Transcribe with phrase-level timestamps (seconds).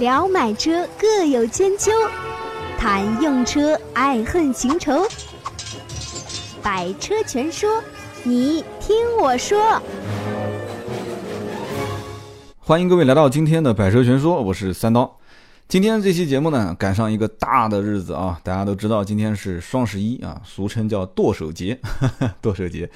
[0.00, 1.90] 聊买车各有千秋，
[2.78, 5.06] 谈用车爱恨情仇。
[6.62, 7.82] 百车全说，
[8.22, 9.78] 你听我说。
[12.58, 15.18] 欢迎各位来到今天的百车全说，我是三刀。
[15.68, 18.40] 今天这期节目呢，赶上一个大的日子啊！
[18.42, 21.78] 大家都知道，今天是双十一啊，俗称叫剁手节。
[22.40, 22.90] 剁手节，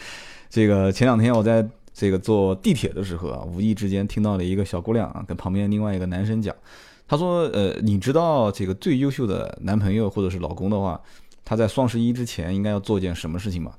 [0.48, 6.55] 这个前两天我在这个坐地铁的时候啊，无意之间听到了一个小姑娘啊，跟旁边另外一个男生讲，
[7.07, 11.00] 他说：“呃，你知道这个最优秀的男朋友或者是老公的话，
[11.45, 13.72] 他在双十一之前应该要做件什么事情吗？”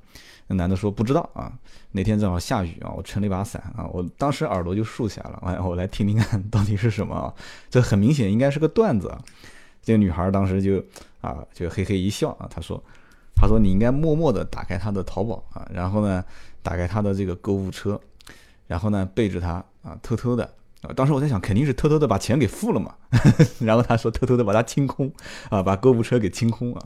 [0.47, 1.51] 那男的说：“不知道啊。”
[1.91, 5.41] 那天正好下雨啊，我撑了一把伞啊，我当时耳朵就竖起来了。
[5.43, 7.33] 哎，我来听听看到底是什么啊？
[7.69, 9.19] 这很明显应该是个段子啊。
[9.81, 10.83] 这个女孩当时就
[11.21, 12.83] 啊，就嘿嘿一笑啊，她说
[13.33, 16.23] ：“她说你应该默默地打开她的淘宝啊，然后呢，
[16.61, 17.99] 打开她的这个购物车，
[18.67, 20.53] 然后呢，背着她啊，偷偷的
[20.93, 22.93] 当时我在想，肯定是偷偷的把钱给付了嘛。
[23.59, 25.11] 然后他说，偷偷的把它清空
[25.49, 26.81] 啊，把购物车给清空啊。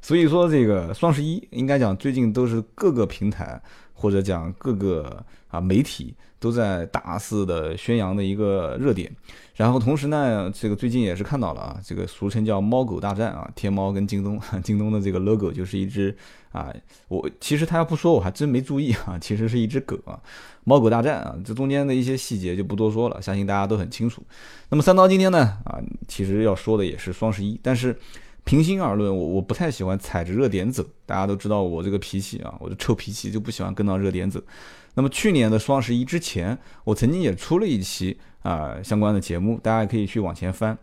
[0.00, 3.60] 所以说，这个双十一应该讲最近都是各个平台。”
[3.94, 9.08] 或者讲各个啊媒体都在大肆的宣扬的一个热点，
[9.54, 16.14] 然后同时呢，这个最近也是看到了啊，这个俗称叫猫狗大战啊，天猫跟京东， 京东的这个 logo 就是一只
[16.50, 16.74] 啊，
[17.06, 20.20] 我其实他要不说我还真没注意啊， 其实是一只狗啊，
[20.64, 24.20] 猫狗大战啊，这中间的一些细节就不多说了，相信大家都很清楚。
[24.70, 27.96] 那么三刀今天呢啊，其实要说的也是双十一，但是。
[28.44, 30.84] 平心而论，我我不太喜欢踩着热点走。
[31.06, 34.42] 大家都知道我这个脾气啊，我的臭脾气就不喜欢跟到热点走。
[34.94, 40.76] 那么去年的双十一之前，我曾经也出了一期啊相关的节目，大家可以去往前翻。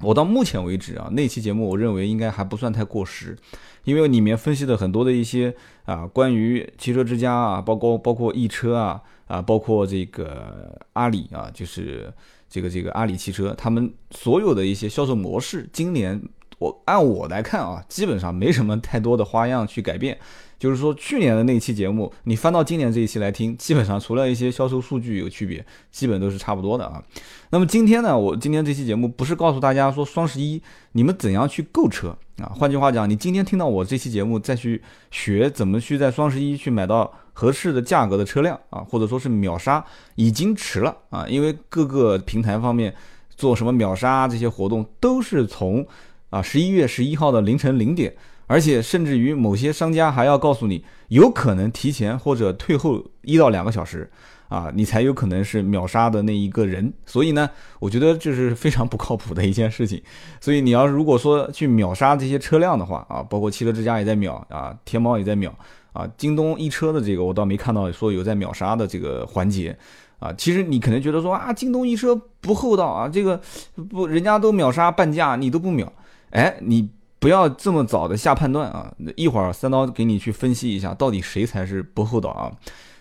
[0.00, 3.36] 我到目前为止啊，那期节目我认为应该还不算太过时，
[3.84, 12.12] 因为里面分析了很多的一些啊关于汽车之家啊，包括包括易车啊啊，包括这个阿里啊，就是
[12.48, 16.20] 这个这个阿里汽车，他们所有的一些销售模式，今年。
[16.60, 20.18] 我按我来看啊，基本上没什么太多的花样去改变。
[20.58, 27.02] 就是说，去年的那期节目，你翻到今年这一期来听，基本上除了一些销售数据有区别，基本都是差不多的啊。
[27.50, 30.60] 那么今天呢，我今天这期节目不是告诉大家说双十一
[30.92, 32.08] 你们怎样去购车
[32.38, 32.50] 啊？
[32.54, 39.84] 换句话讲，你今天听到我这期节目再去学怎么去在双十一去买到合适的价格的车辆啊，或者说是秒杀，
[40.16, 42.92] 已经迟了啊，因为各个平台方面
[43.36, 45.86] 做什么秒杀这些活动都是从。
[46.30, 48.14] 啊，十一月十一号的凌晨零点，
[48.48, 54.10] 而且甚至于某些商家还要告诉你，有可能提前或者退后一到两个小时，
[54.48, 56.92] 啊，你才有可能是秒杀的那一个人。
[57.06, 57.48] 所以呢，
[57.78, 60.02] 我觉得这是非常不靠谱的一件事情。
[60.40, 65.54] 所以你要如果说去秒杀这些车辆的话，啊，包括汽车之家也在秒，啊，天猫也在秒，
[65.92, 69.78] 啊，京东一车的这个我倒没看到说有在秒杀的这个环节。
[70.18, 73.40] 啊，其实你可能觉得说啊，京东一车不厚道啊，这个
[73.88, 75.92] 不人家都秒杀半价，你都不秒。
[76.30, 78.92] 哎，你不要这么早的下判断啊！
[79.16, 82.52] 一会儿三刀给你去分析一下，到底谁才是不厚道啊？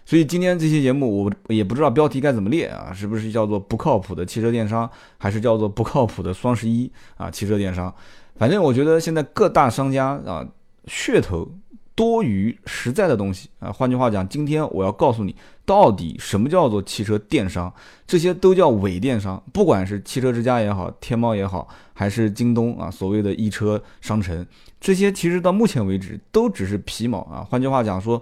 [0.06, 7.30] 所以今天这期节目，我也不知道标题该怎么列啊，是不是叫做不靠谱的汽车电商，还是叫做不靠谱的双十一啊？
[7.30, 7.94] 汽车电商，
[8.38, 10.48] 反正我觉得现在各大商家啊，
[10.88, 11.50] 噱头。
[11.98, 15.36] 多于实在的东西啊，换句话讲，今天我要告诉你，
[15.66, 17.74] 到底什么叫做汽车电商，
[18.06, 19.42] 这些都叫伪电商。
[19.52, 24.46] 不管是汽车之家也好，天猫也好，还是京东啊，所谓的易车商城，
[24.80, 27.44] 这些其实到目前为止都只是皮毛啊。
[27.50, 28.22] 换句话讲说，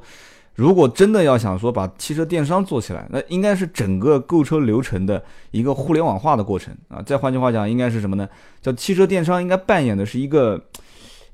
[0.54, 5.22] 如果真的要想说把汽车电商做起来，那应该是整个购车流程的
[5.52, 7.02] 一个互联网化的过程啊。
[7.02, 8.26] 再换句话讲，应该是什么呢？
[8.62, 10.64] 叫汽车电商应该扮演的是一个。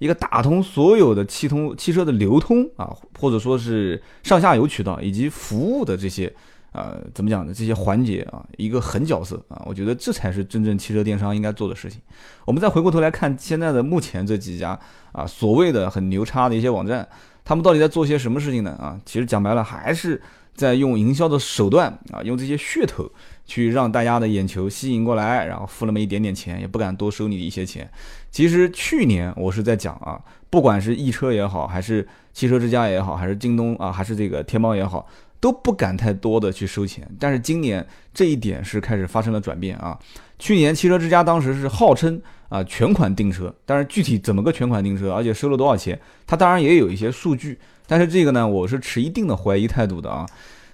[0.01, 6.34] 一个打通所有的汽通汽车的流通啊，或者说是上下游渠道以及服务的这些，
[6.72, 7.53] 呃，怎么讲呢？
[7.53, 12.01] 这些环节啊，一个狠角色啊，我觉得这才是真正汽车电商应该做的事情。
[12.45, 14.78] 我们再回过头来看现在的目前这几家
[15.12, 17.07] 啊，所谓的很牛叉的一些网站，
[17.45, 18.72] 他们到底在做些什么事情呢？
[18.72, 20.19] 啊，其实讲白了还是
[20.56, 23.07] 在用营销的手段啊，用这些噱头。
[23.51, 27.92] 去让大家的眼球吸引过来，然后付那么一点点钱，也不敢多收你一些钱。
[28.31, 30.18] 其实去年我是在讲啊，
[30.50, 35.06] 不管是易车也好，还是汽车之家也好，还是京东啊，还是这个天猫也好，
[35.42, 37.06] 都不敢太多的去收钱。
[37.19, 40.00] 但是今年这一点是开始发生了转变啊。
[40.39, 47.59] 去年汽车之家当时是号称啊全款订车，但是具体怎么个全款订车，而且收了多少钱，它当然也有一些数据。
[47.86, 50.25] 但是这个呢，我是持一定的怀疑态度的啊。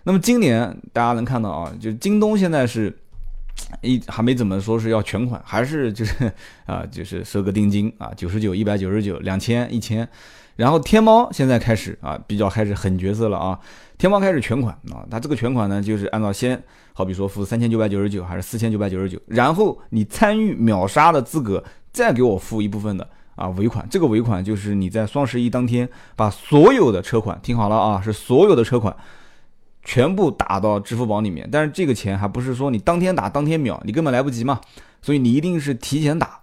[0.07, 2.97] 那么今年大家能看到啊，就京东现在是
[3.81, 6.31] 一还没怎么说是要全款，还是就是
[6.65, 10.07] 啊，就是收个定金啊，九十九、一百九十九、两千、一千。
[10.55, 13.59] 然后天猫现在开始啊，比较开始狠角色了啊，
[13.97, 16.57] 天猫开始全款啊，它这个全款呢，就是按照先
[16.93, 21.61] 好比说付三千九百九十九还是四千九百九十九，然后你参与秒杀的资格，
[21.91, 23.05] 再给我付一部分的
[23.35, 28.95] 啊尾款，这个尾款就是你在双十一当天把所有的车款听好了啊，是所有的车款。
[29.89, 34.59] 全部打到支付宝里面，但是这个钱还不是说你当天打当天秒，你根本来不及嘛，
[35.01, 36.41] 所以你一定是提前打，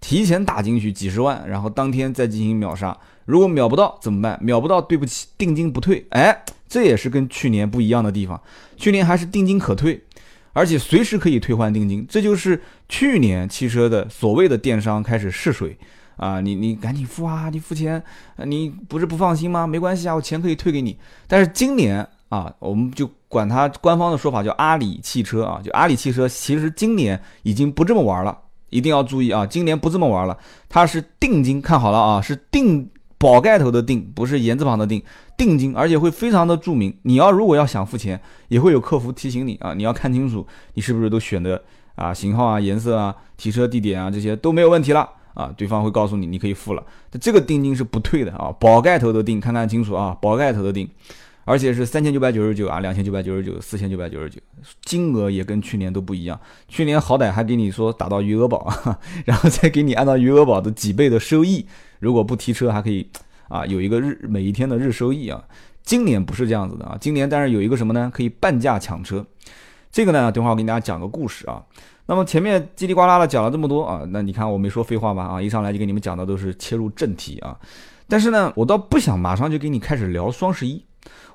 [0.00, 2.98] 提前打进去几十万，然后当天再进行秒杀。
[3.26, 4.36] 如果秒不到怎么办？
[4.42, 6.04] 秒不到，对不起，定金不退。
[6.10, 8.42] 哎，这也是跟去年不一样的地方，
[8.76, 10.02] 去年还是定金可退，
[10.52, 12.04] 而且随时可以退换定金。
[12.10, 15.78] 这就是去年汽车的所谓的电商开始试水
[16.16, 18.02] 啊，你你赶紧付啊，你付钱，
[18.46, 19.64] 你不是不放心吗？
[19.64, 20.98] 没关系啊，我钱可以退给你。
[21.28, 22.04] 但是今年。
[22.30, 28.38] 啊，我们就管它官方的说法叫阿里汽车啊，就阿里汽车其实今年已经不这么玩了，
[28.70, 30.38] 一定要注意啊，今年不这么玩了，
[30.68, 32.88] 它是定金，看好了啊，是定
[33.18, 35.02] 宝盖头的定，不是言字旁的定，
[35.36, 41.60] 定金，而且会非常的注明，你要如果要想付钱，也会有客服提醒你啊，你要看清楚，你是不是都选的
[41.96, 46.82] 啊型号啊颜色啊提车地点啊这些都没有问题了啊，对方会告诉你你可以付了，
[47.20, 50.88] 这个定金是不退的啊，宝盖头的定，看看清楚啊，宝盖头的定。
[51.44, 54.38] 而且是三千九百九十九啊，两千九百九十九，四千九百九十九，
[54.82, 56.38] 金额也跟去年都不一样。
[56.68, 58.72] 去年好歹还给你说打到余额宝，
[59.24, 61.66] 然后再给你按照余额宝的几倍的收益，
[61.98, 63.08] 如果不提车还可以
[63.48, 65.42] 啊，有一个日每一天的日收益啊。
[65.82, 68.10] 今年不是这样子的啊，今年但是有一个什么呢？
[68.14, 69.24] 可以半价抢车。
[69.90, 71.64] 这个呢，等会儿我给大家讲个故事啊。
[72.06, 75.24] 那么前面叽里呱啦的讲了这么多啊，那你看我没说废话吧？
[75.24, 77.58] 啊，一上来就给你们讲的都是切入正题啊。
[78.06, 80.84] 但是呢，我倒不想马上就给你开始聊双十一。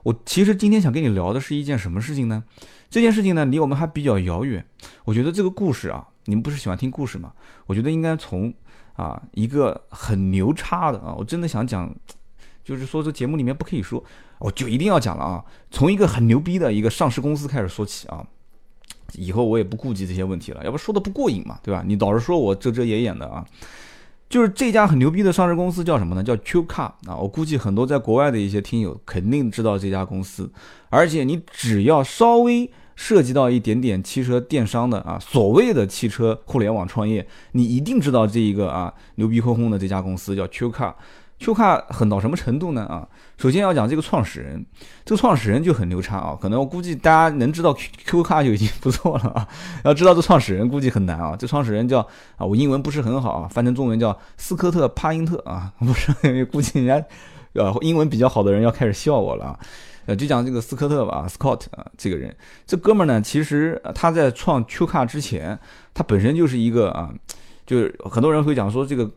[0.04, 2.44] 我其实今天想跟你聊的是一件什么事情呢？
[2.90, 4.66] 这件事情呢离我们还比较遥远。
[5.04, 7.34] 我觉得这个故事啊，你们不是喜欢听故事吗？
[7.66, 8.54] 我觉得应该从
[8.94, 11.94] 啊一个很牛叉的啊，我真的想讲，
[12.64, 14.04] 就是说这节目里面不可以说，
[14.40, 15.44] 我就一定要讲了啊。
[15.72, 18.26] 从一个很牛逼的一个上市公司开始说起啊，
[19.14, 21.84] 以后我也不顾及这些问题了，要不说的不过瘾嘛，对吧？
[21.86, 23.44] 你老是说我遮遮掩掩的啊。
[24.36, 26.22] 就是这家很牛逼的上市公司叫什么呢？
[26.22, 27.16] 叫 Q Car 啊！
[27.16, 30.52] 我估计很多在国外的一些听友肯定知道这家公司，
[30.90, 40.94] 而且你只要稍微涉及到一点点汽车电商的啊，所谓的汽车互联网创业，你一定知道这一个啊牛逼哄哄的这家公司叫 Q Car。
[41.40, 42.84] Q Car 狠到什么程度呢？
[42.88, 44.66] 啊，首先要讲这个创始人，
[45.04, 46.38] 这个创始人就很牛叉啊。
[46.40, 49.48] 可能我估计大家能知道 Q Q 卡就已经不错了啊。
[49.84, 51.36] 要知道这创始人估计很难啊。
[51.38, 52.00] 这创始人叫
[52.38, 55.74] 啊，我英文不是很好啊，翻成中文叫斯科特·帕因特啊。
[55.80, 57.06] 不是，估计人家
[57.54, 59.60] 呃英文比较好的人要开始笑我了啊。
[60.06, 62.34] 呃，就讲这个斯科特吧，Scott 啊，这个人，
[62.66, 65.60] 这哥们儿呢，其实他在创 Q 卡之前，
[65.94, 67.10] 他本身就是一个啊，
[67.66, 69.12] 就是很多人会讲说这个。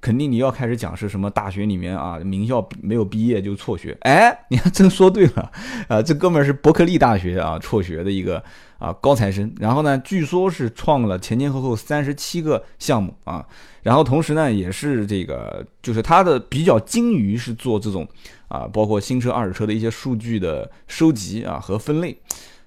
[0.00, 3.96] 肯定你要开始讲是什么大学里面啊，名校没有毕业就辍学。
[4.02, 5.50] 哎，你 还真说对了，
[5.88, 8.42] 啊，这哥们儿是伯克利大学啊辍学的一个
[8.78, 9.52] 啊高材生。
[9.58, 13.44] 然后呢，据说是创了前前后后三十七个项目啊。
[13.82, 18.06] 然后同时呢，也是这个就是他的比较精于是做这种
[18.48, 22.16] 啊，包括新车、二手车的一些数据的收集啊和分类。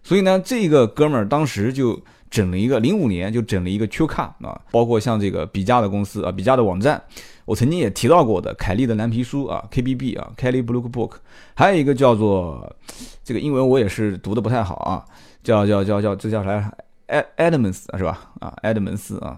[0.03, 2.01] 所以呢，这个哥们儿当时就。
[2.31, 6.99] 整了一个零五年就整了一个 Q 卡啊，包括像这个比价的公司啊，比价的网站，
[7.43, 11.15] 我曾经也提到过的凯利的蓝皮书啊，KBB 啊，Kelly Blue Book，
[11.53, 12.73] 还有一个叫做
[13.21, 15.05] 这个英文我也是读的不太好啊，
[15.43, 16.73] 叫叫叫叫这叫啥？
[17.07, 18.31] 埃埃德蒙斯是吧？
[18.39, 19.37] 啊，埃德蒙斯啊，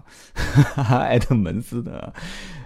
[0.76, 2.12] 埃德蒙斯的，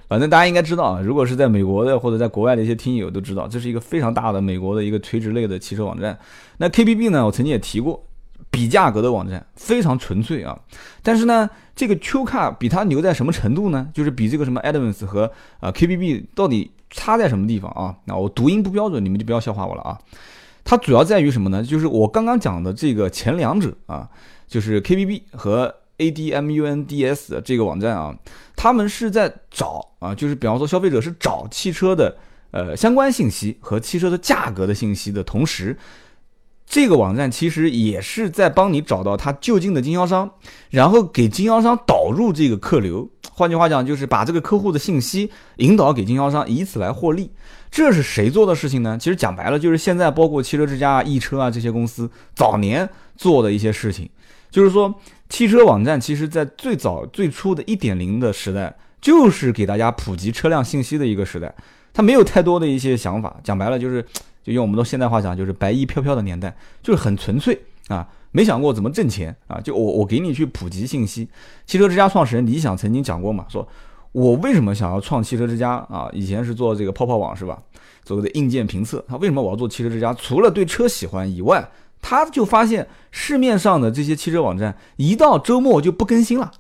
[0.07, 6.19] 反正大家应该知道啊，如果是在美国的或者在国外的一些听友都知道，这是一个非常大的美国的一个垂直类的汽车网站。
[6.59, 8.05] 那 KBB 呢，我曾经也提过。
[8.51, 10.59] 比价格的网站非常纯粹啊，
[11.03, 13.89] 但是呢，这个 Q 卡比它牛在什么程度呢？
[13.93, 17.95] 就是比这个什么 Advance 和啊 KBB 到底差在什么地方啊？
[18.07, 19.99] 那我读音不标准，你们就不要笑话我了啊。
[20.65, 21.63] 它主要在于什么呢？
[21.63, 24.09] 就是我刚刚讲的这个前两者啊，
[24.47, 28.17] 就是 KBB 和 ADMUNDS 这个网站啊，
[28.57, 32.17] 他们是在找啊，就是比方说消费者是找汽车的
[32.51, 35.77] 呃相关信息和汽车的价格的信息的同时。
[36.69, 40.31] 这个网站其实也是在帮你找到他就近的经销商，
[40.69, 43.09] 然后给经销商导入这个客流。
[43.33, 47.31] 换句话讲，就是把这个客户的信息引导给经销商，以此来获利。
[47.71, 48.99] 这是谁做的事情呢？
[49.01, 54.07] 其实讲白了，就是现在包括汽车之家、易车啊这些公司早年做的一些事情。
[54.51, 54.95] 就是说，
[55.31, 61.55] 汽车网站其实在最早最初的一点零的时代，就是给大家普及车辆信息的一个时代。
[61.95, 64.05] 它没有太多的一些想法，讲白了就是。
[64.43, 69.61] 就用我们的现代话讲，就是白衣飘飘的年代，就是很纯粹啊，没想过怎么挣钱啊。
[69.61, 71.29] 就我我给你去普及信息。
[71.67, 73.67] 汽车之家创始人李想曾经讲过嘛，说
[74.13, 76.09] 我为什么想要创汽车之家啊？
[76.13, 77.63] 以前是做这个泡泡网是吧？
[78.05, 80.15] 所谓的硬件评测，他为什么我要做汽车之家？
[80.15, 86.53] 除了对车喜欢以外，他就发现市面上的这些汽车网站一到周末就不更新了，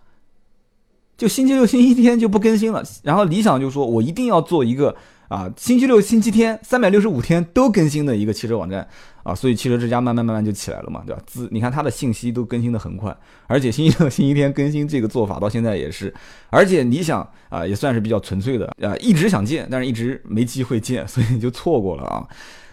[1.16, 2.84] 就星期六、星期天就不更新了。
[3.02, 4.94] 然后理想就说，我一定要做一个
[5.28, 8.86] 啊，星期六、星期天三百六十五天都更新的一个汽车网站
[9.22, 9.34] 啊。
[9.34, 11.22] 所以汽车之家慢慢慢慢就起来了嘛，对吧？
[11.26, 13.14] 自你看它的信息都更新的很快，
[13.46, 16.12] 而且星期六、星期天更新这个做法到现在也是，
[16.48, 22.26] 而且理想啊也算是比较纯粹的啊，一直想见，但是一直没机会见，所以就错过了啊。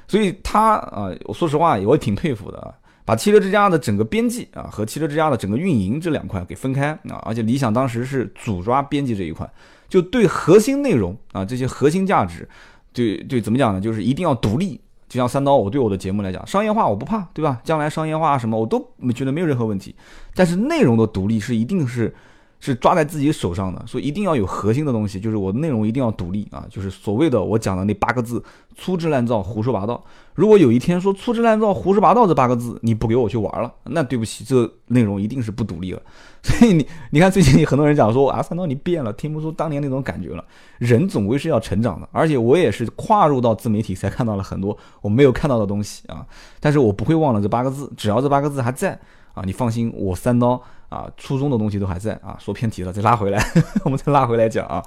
[0.07, 2.71] 所以他啊，我说实话，我挺佩服的啊，
[3.03, 9.49] 把汽车之家的整个编辑啊和汽车之家的整个运营这两块给分开啊，而且理想当时是主抓编辑这一块，
[9.87, 12.47] 就对核心内容啊这些核心价值，
[12.93, 13.81] 对对怎么讲呢？
[13.81, 14.79] 就是一定要独立。
[15.07, 17.61] 就像三刀，我对我的节目来讲，商业化我不怕，对吧？
[17.63, 18.79] 将来商业化什么我都
[19.13, 19.95] 觉得没有任何问题，
[20.33, 22.13] 但是内容的独立是一定是。
[22.61, 28.43] 是抓在自己手上的，所以一定要有核心的东西，就是我的内容一定要独立啊，就是所谓的我讲的那八个字：
[28.75, 30.03] 粗制滥造、胡说八道。
[30.33, 36.01] 如果有一天说粗制滥造、胡说八道这八个字你不给我去玩了，那对不起，这内容一定是不独立了。
[36.45, 40.45] 所以你 你看最近很多人讲说啊，三刀你变了，听不出当年那种感觉了。
[40.77, 46.25] 人总归是要成长的，而且我也是跨入到自媒体才看到了很多我没有看到的东西啊。
[46.59, 48.97] 但是我不会忘了这八个字，只要这八个字还在
[49.33, 50.61] 啊，你放心，我三刀。
[50.87, 53.43] 啊，初中的东西都还在啊，说偏题了，再拉回来，
[53.83, 54.81] 我们再拉回来讲啊。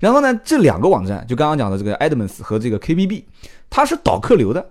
[0.00, 3.22] 然后呢，这两个网站，就刚刚讲的这个 Adams 和这个 KBB，
[3.68, 4.66] 它是导客流的。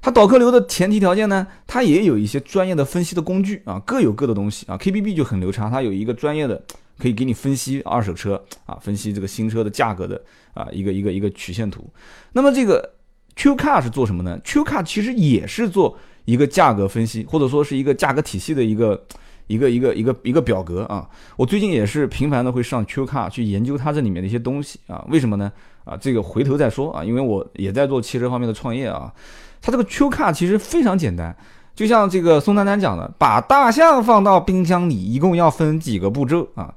[0.00, 4.76] 它导客流的前提条件呢，它也有一些专业的分析的工具啊，各有各的东西啊。
[4.76, 6.62] KBB 就很流畅，它有一个专业的
[6.98, 10.20] 可以给你分析二手车啊，分析这个新车的价格的
[10.54, 11.84] 啊，一个一个一个曲线图。
[12.32, 12.92] 那么这个
[13.36, 19.04] QCar 是做什么呢？QCar 其实也是做一个价格分析，或者说是一个价格体系的一个。
[19.48, 25.52] 一个一个一个一个表格啊，我最近也是频繁的会上 Q 卡去研究它这里面的一些东西啊，为什么呢？
[25.84, 29.14] 啊，这个回头再说啊，因为我也在做汽车方面的创业啊。
[29.60, 31.36] 它这个 Q 卡其实非常简单，
[31.74, 36.74] 就像这个宋丹丹讲的，把大象放到冰箱里，一共要分几个步骤啊？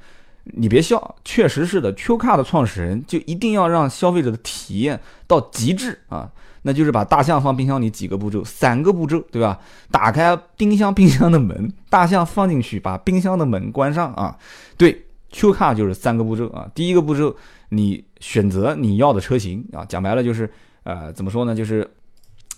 [0.54, 6.30] 你别笑，确实是的，Q 卡的创始人就一定要让消费者的体验到极致啊。
[6.64, 9.58] 那就是把大象放冰箱里几个步骤，三个步骤，对吧？
[9.92, 14.38] 打开冰箱，冰箱的门，大象放进去，把冰箱的门关上啊。
[14.76, 16.68] 对，Q 卡就是三个步骤啊。
[16.76, 17.34] 第一个步骤，
[17.70, 20.52] 你选择你要的车型啊，讲白了就是，
[20.84, 21.56] 呃，怎么说呢？
[21.56, 21.90] 就是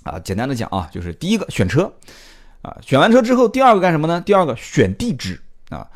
[0.04, 1.92] 啊，简单的讲啊，就是第一个选车
[2.62, 4.22] 啊，选完车之后，第二个干什么呢？
[4.22, 5.40] 第二个选地址
[5.70, 5.88] 啊。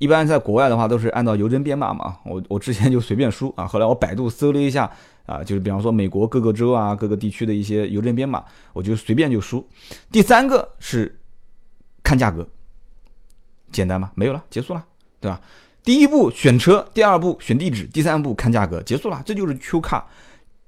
[0.00, 2.16] 一般在国外的话都是按照邮政编码嘛。
[2.24, 4.90] 我我之前就随便输啊，后来我百度搜了一下。
[5.26, 9.64] 啊，就是比方说美国各个州啊，各个地区的一些邮政编码，我就随便就输。
[10.10, 11.20] 第三个是
[12.02, 12.44] 看价格，
[13.70, 14.10] 简单吗？
[14.16, 14.84] 没有了，结束了，
[15.20, 15.40] 对吧？
[15.84, 20.04] 第一步选车，第二步选地址，第三步看价格，结束了，这就是 Q 卡，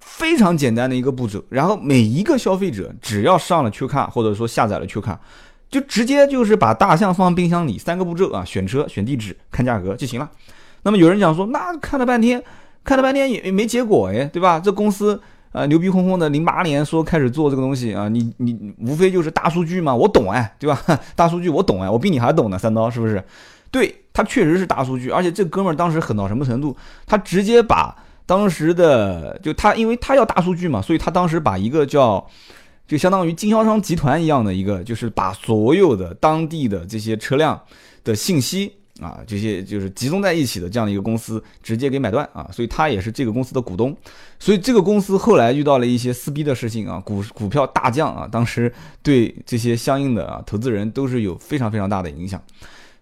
[0.05, 1.43] 非常简单的一个步骤。
[1.49, 5.19] 然后每一个消费者只要上了 Q 卡，或者说下载了 Q 卡，
[5.71, 10.31] 就直接就是把大象放冰箱里，三个步骤啊，选车、选地址、看价格就行了。
[10.83, 12.43] 那么有人讲说，那看了半天。
[12.85, 14.59] 看了半天也没结果哎，对吧？
[14.59, 20.83] 这公司啊牛逼哄哄的，零八年说开始做这个东西啊，你你无非就是大数据嘛，我懂哎，对吧？
[21.15, 23.23] 大数据我懂哎，我比你还懂呢，三刀是不是？
[23.71, 26.77] 对他确实是大数据，而且这哥们儿当时狠到什么程度？
[27.07, 27.95] 他直接把
[28.27, 32.27] 当时的就他，因为他要大数据嘛，所以他当时把一个叫
[32.87, 37.61] 就相当于经销商集团一样的一个，就是把所有的当地的这些车辆
[38.05, 38.73] 的信息。
[39.01, 43.97] 啊，这些就是集中在一起的这样的一个公司，直接给买断啊，所以他也是这个公司的股东，
[44.39, 52.41] 所以这个公司后来遇到了一些撕逼的事情啊，股股票大降啊，当时对这些相应的啊投资人都是有非常非常大的影响，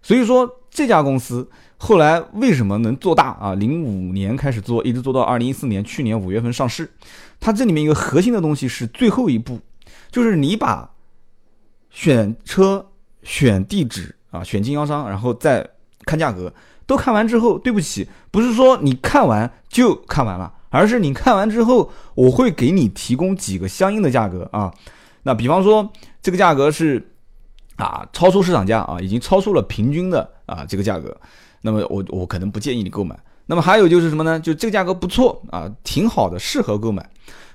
[0.01, 1.47] 所以说这家公司
[1.83, 3.55] 后来为什么能做大啊？
[3.55, 6.87] 零五年开始做，一直做到二零一四年，去年五月份上市，
[7.39, 9.59] 它这里面一个核心的东西是最后一步，
[10.11, 10.91] 就是你把
[11.89, 12.85] 选车、
[13.23, 15.67] 选地址啊、选经销商，然后再
[16.05, 16.53] 看价格
[16.85, 24.71] 都看完之后，对不起，不是说你看完就看完了，而是你看完之后，我会给你提供几个相应的价格啊。
[25.23, 27.11] 那比方说这个价格是
[27.77, 31.19] 啊超出市场价啊，已经超出了平均的啊这个价格，
[31.61, 33.17] 那么我我可能不建议你购买。
[33.47, 34.39] 那么还有就是什么呢？
[34.39, 37.07] 就这个价格不错啊，挺好的，适合购买。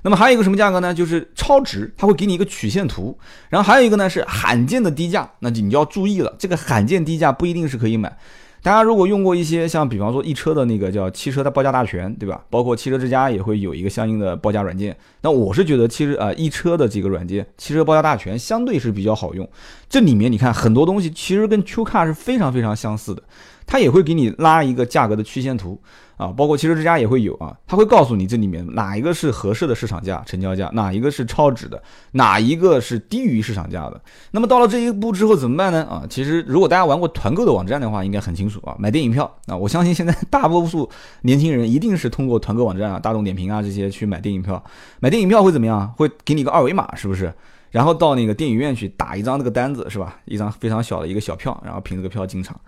[0.02, 0.92] 那么还有一个什么价格呢？
[0.92, 3.16] 就是超值，它会给你一个曲线图。
[3.48, 8.16] 然后还有一个呢是罕见的低价，那就你就要注意了，这个罕见低价不一定是可以买。
[8.62, 12.44] 大家如果用过一些像比方说易车的那个叫汽车的报价大全，对吧？
[12.50, 14.96] 包括汽车之家也会有一个相应的报价软件。
[15.22, 19.48] 那我是觉得其实啊，易车的这个软件汽车报价大全相对是比较好用。
[19.88, 23.22] 这里面你看很多东西其实跟 Q 卡是非常非常相似的，
[23.66, 25.80] 它也会给你拉一个价格的曲线图。
[26.16, 31.82] 啊，包括汽车之家也会有啊，他会告诉你这里面哪一个是合适的市场价、成交价，哪一个是超值的，
[32.12, 34.00] 哪一个是低于市场价的。
[34.30, 35.84] 那么到了这一步之后怎么办呢？
[35.84, 38.74] 啊，其实如果大家玩过团购的网站的话，应该很清楚啊。
[38.78, 40.88] 买电影票啊，我相信现在大多数
[41.20, 44.64] 年轻人一定是通过团购网站啊、大众点评啊这些去买电影票。
[45.00, 45.86] 买电影票会怎么样？
[45.98, 47.30] 会给你个二维码，是不是？
[47.70, 50.18] 然后到那个电影院去打一张这个单子，是吧？
[50.24, 52.58] 一张非常小的一个小票，然后凭这个票进场。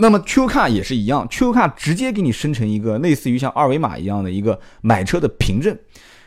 [0.00, 5.76] 那么 Q 卡也是一样，Q 卡直接给你生成一个类似于像二维码一样的一个买车的凭证，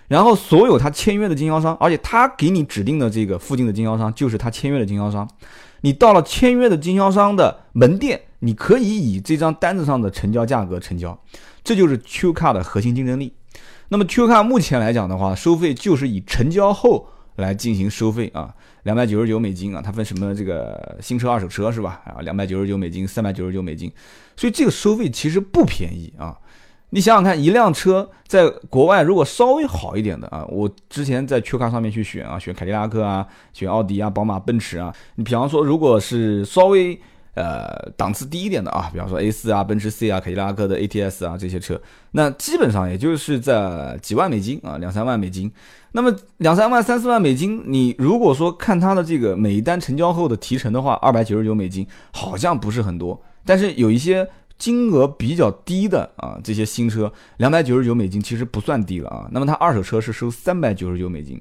[0.10, 5.26] 然后所有他签约的经销商，而且他给你指定的这个附近的经销商就是他签约的经销商，
[5.82, 11.18] 你到了签约的经销商的门店，你可以以这张单子上的成交价格成交，
[11.64, 13.34] 这就是 Q 卡的核心竞争力。
[13.88, 18.54] 那么 Q 卡目前来讲的话，收费就是以成交后来进行收费啊。
[18.84, 22.02] 两百九十九美金啊，它分什么这个新车、二手车是吧？
[22.06, 23.92] 啊，两百九十九美金、三百九十九美金，
[24.36, 26.38] 所以这个收费其实不便宜啊。
[26.94, 34.94] 你想想看，一辆车在国外如果稍微好一点的啊，我之前在 Q 卡上面去选啊，选凯迪拉克啊，选奥迪啊，宝马、奔驰啊。
[35.16, 37.00] 你比方说，如果是稍微
[37.34, 45.52] 呃档次低一点的啊，比方说 A 四啊、奔驰 C 啊、凯迪拉克的 ATS 啊这些车，那基本上也就是在几万美金啊，两三万美金。
[45.94, 54.26] 那么两三万、三四万美金，你如果说看它的这个每一单成交后的提成的话，二百九十九美金好像不是很多，但是有一些
[54.58, 59.28] 金额比较低的啊，这些新车两百九十九美金其实不算低了啊。
[59.32, 61.38] 那么它二手车是收三百九十九美金，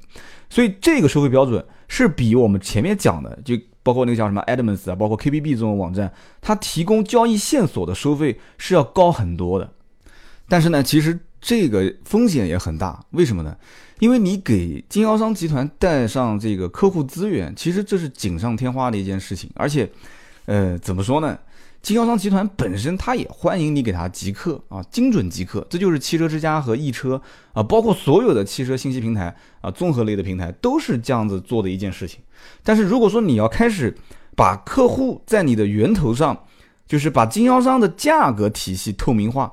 [0.48, 9.70] 所以这个收费标准是比我们前面讲的，就包括那个叫什么 Adams 啊，包括 KBB 这种网站，它提供交易线索的收费是要高很多的。
[10.48, 13.56] 但是呢，其实这个风险也很大，为什么呢？
[14.00, 19.50] 因为你给经销商集团带上这个客户资源，其实这是锦上添花的一件事情。
[19.54, 19.88] 而且，
[20.46, 21.38] 呃，怎么说呢？
[21.82, 25.66] 经销商集团本身他也欢迎你给他集客啊，精准集客。
[25.70, 27.20] 这就是汽车之家和易车
[27.52, 32.20] 啊，包括所有的汽车信息平台啊，综合类的平台都是这样子做的一件事情。
[32.62, 33.96] 但是如果说你要开始
[34.36, 36.44] 把客户在你的源头上，
[36.86, 39.52] 就是把经销商的价格体系透明化，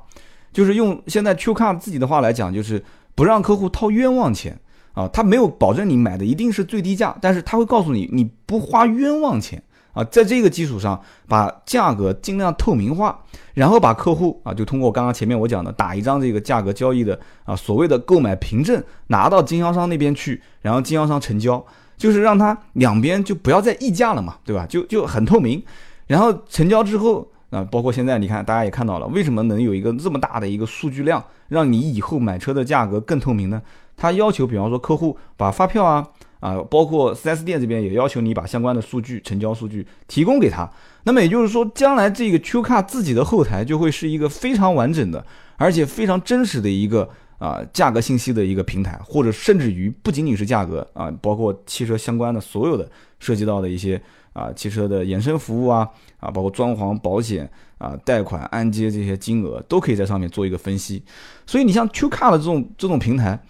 [0.52, 2.84] 就是用现在 QCAR 自己的话来讲，就是。
[3.18, 4.60] 不让客户掏冤枉钱
[4.94, 9.60] 啊，他没有保证你买的一定是最低价，但是他会告诉你你不花冤枉钱
[9.98, 13.20] 啊，在这个基础上把价格尽量透明化，
[13.56, 21.66] 然后把客户啊就通过刚刚前面我讲的打一张这个价格交易的啊所谓的购买凭证拿到经销商那边去，然后经销商成交，
[21.98, 24.68] 就是让他两边就不要再议价了嘛，对吧？
[24.68, 25.64] 就就很透明，
[26.06, 27.28] 然后成交之后。
[27.50, 33.62] 啊，包括现在你看，大家也看到了，为什么能有一个这么大的一个数据量，让你以后买车的价格更透明呢？
[33.96, 36.06] 他要求，比方说客户把发票啊
[36.39, 40.69] 啊，包括 4S 店这边也要求你把相关的数据、成交数据提供给他。
[41.04, 45.26] 那么也就是说，将来这个 Q 卡自己的后台就会是一个非常完整的，
[45.58, 54.02] 而且非常真实的一个啊价格信息的一个平台，或者甚至于不仅仅是价格啊，包括汽车相关的所有的涉及到的一些。
[54.34, 61.02] 啊，汽车的衍生服务啊，啊，包括装潢、保险啊、贷款、按揭这些金额，都可以在上面做一个分析。
[61.47, 63.43] 所以你像 Q 卡的这种这种平台，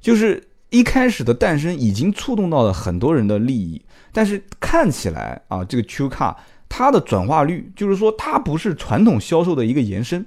[0.00, 3.80] 就是一开始的诞生已经触动到了很多人的利益。
[4.12, 6.34] 但是看起来啊，这个 Q Car
[6.68, 10.24] 它的转化率，就是说它不是传统销售的一个延伸。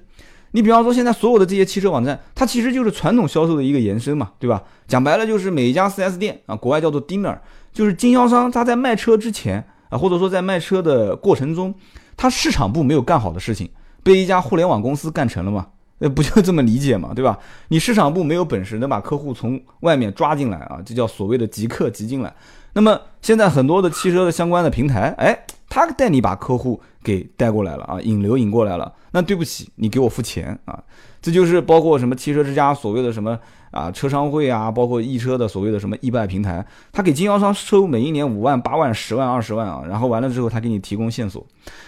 [0.52, 4.62] 你比方说现在所有的这些汽车网站，它其实就是传统销售的一个延伸嘛，对吧？
[4.88, 7.38] 讲白了就是每一家 4S 店啊，国外叫做 dealer，
[7.74, 9.66] 就是经销商他在卖车之前。
[9.90, 11.72] 啊，或者说在卖车的过程中，
[12.18, 13.70] 他市场部没有干好的事情，
[14.02, 15.68] 被一家互联网公司干成了嘛？
[16.04, 17.14] 那不就这么理解嘛？
[17.16, 17.40] 对吧？
[17.70, 22.36] 你市场部没有本事能把客户从外面抓进来啊，这叫所谓的即客即进来。
[22.74, 28.92] 那么现在很多的汽车的相关的平台，哎，他带你把客户给带过来了啊，引流引过来了。
[29.12, 30.78] 那对不起，你给我付钱啊。
[31.22, 33.40] 这就是包括什么汽车之家所谓的什么
[33.72, 41.48] 啊车商会啊，包括易车的所谓的什么易拜平台，他给经销商收每一年五万、八万、十万、二十万啊，然后完了之后他给你提供线索，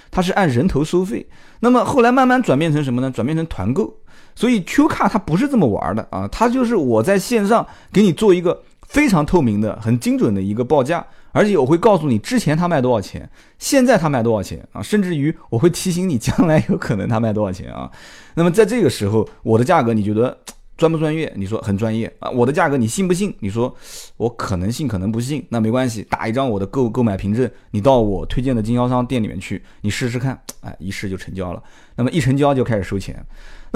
[0.10, 1.28] 他是按人头收费。
[1.60, 3.12] 那么后来慢慢转变成什么呢？
[3.12, 3.94] 转变成团购。
[4.36, 11.06] 所以 Q 卡它不是这么玩的啊，它就是我在线上给你做一个非常透明的、很精准的一个报价。
[11.32, 17.92] 而且我会告诉你之前它卖多少钱，现在它卖多少钱啊，甚至于我会提醒你将来有可能它卖多少钱啊。
[18.36, 20.38] 那么在这个时候，我的价格你觉得
[20.78, 21.30] 专不专业？
[21.36, 22.30] 你说很专业啊。
[22.30, 23.36] 我的价格你信不信？
[23.42, 23.76] 你说
[24.16, 25.46] 我可能信，可能不信。
[25.50, 31.62] 那没关系，打一张我的购购买凭证，你到我推荐的经销商店里面去，你试试看，哎，一试就成交了。
[31.98, 33.22] 那么一成交就开始收钱。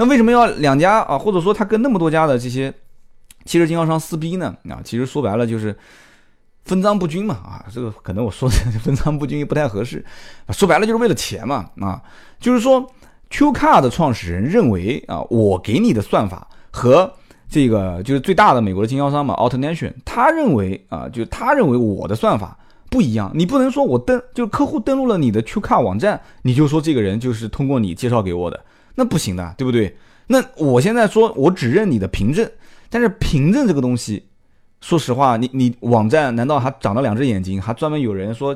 [0.00, 1.18] 那为什么要两家啊？
[1.18, 2.72] 或者说他跟那么多家的这些
[3.44, 4.56] 汽车经销商撕逼呢？
[4.70, 5.76] 啊，其实说白了就是
[6.64, 7.34] 分赃不均嘛。
[7.34, 10.02] 啊，这个可能我说的分赃不均不太合适。
[10.54, 11.68] 说白了就是为了钱嘛。
[11.82, 12.00] 啊，
[12.38, 12.90] 就是说
[13.28, 16.48] Q Car 的创始人认为啊，我给你的算法。
[16.70, 17.12] 和
[17.46, 22.56] 这个就是最大的美国的经销商嘛，AutoNation，他认为啊，就他认为我的算法
[22.88, 28.64] 不一样，你不能说我登就是客户登录了你的 QCar 网站，你就说这个人就是通过你介绍给我的，
[29.00, 29.96] 那不行的，对不对？
[30.26, 32.46] 那我现在说我只认你的凭证，
[32.90, 34.26] 但是凭证这个东西，
[34.82, 38.54] 说实话，你你网站难道还长了两只眼睛，还专门有人说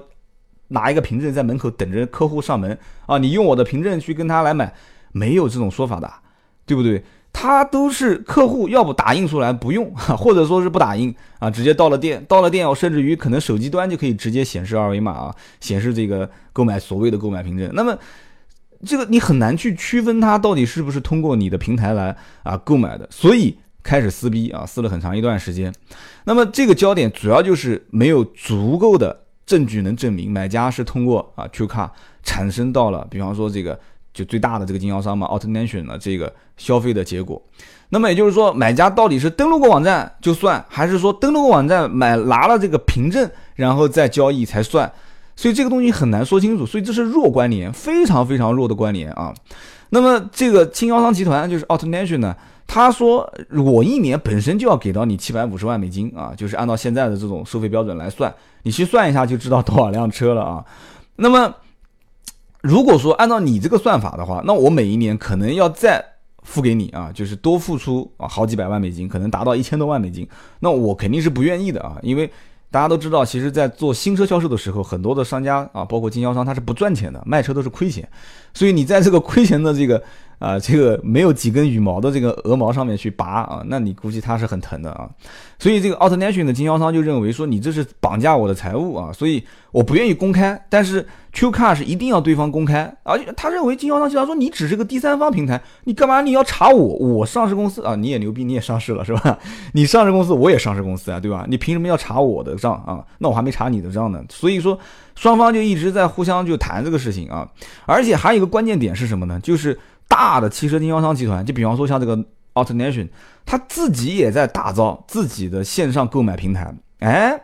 [0.68, 3.16] 拿一个凭证在门口等着客户上门啊？
[3.16, 4.74] 你用我的凭证去跟他来买，
[5.12, 6.12] 没有这种说法的，
[6.66, 7.02] 对不对？
[7.32, 17.68] 他都是客户，要不打印出来不用， 或者说是不打印啊，直接到了店，到了店，甚至于可能手机端就可以直接显示二维码啊，显示这个购买所谓的购买凭证。
[17.74, 17.98] 那么
[18.84, 25.72] 这个你很难去区分它到底是不是通过你的平台来啊购买的，所以开始撕逼啊，撕了很长一段时间。
[26.24, 31.92] 那么这个焦点主要就是没有足够的证据能证明买家是通过啊 Q 卡
[32.22, 33.78] 产生到了，比方说这个。
[34.14, 37.42] 就最大的这个经销商嘛，AutoNation 的这个消费的结果，
[37.88, 44.88] 那么也就是说，买家到底是登录过网站就算，还是说登录过网站买拿了这个凭证，然后再交易才算？
[45.36, 49.34] 所以这个东西很难说清楚，所以这是弱关联，非常非常弱的关联啊。
[49.90, 60.64] 那么这个经销商集团就是 AutoNation 呢，他说我一年本身就要给到你七百五十万美金啊，就是按照现在的这种收费标准来算，你去算一下就知道多少辆车了啊。
[61.16, 61.54] 那么。
[62.66, 66.02] 如果说按照你这个算法的话，那我每一年可能要再
[66.44, 70.26] 付给你啊，就是多付出啊好几百万美金，可能达到一千多万美金，
[70.60, 72.30] 那我肯定是不愿意的啊，因为
[72.74, 78.08] 大家都知道，其实，在做新车销售的时候，很多的商家啊，包括经销商，他是不赚钱的，卖车都是亏钱，
[78.52, 80.02] 所以你在这个亏钱的这个。
[80.38, 85.08] 啊，这个没有几根羽毛的这个鹅毛上面去拔啊，那你估计他是很疼的啊。
[85.58, 90.60] 所以这个 AutoNation 的经销商就认为说你这是绑架我的财物啊，所以我不愿意公开。
[90.68, 96.96] 但是 QCar 是一定要对方公开，而且他认为经销商经常说你只是个第三方平台，你干嘛你要查我？
[96.96, 99.38] 我上市公司啊，你也牛逼，你也上市了是吧？
[99.72, 101.46] 你上市公司我也上市公司啊，对吧？
[101.48, 103.02] 你凭什么要查我的账啊？
[103.18, 104.22] 那我还没查你的账呢。
[104.28, 104.78] 所以说
[105.14, 107.48] 双方就一直在互相就谈这个事情啊，
[107.86, 109.40] 而且还有一个关键点是什么呢？
[109.40, 109.78] 就是。
[110.08, 112.16] 大的汽车经销商集团，就比方说像这个
[112.54, 113.08] AutoNation，
[113.44, 116.74] 他自己也在打造自己的线上购买平台。
[117.00, 117.40] 哎，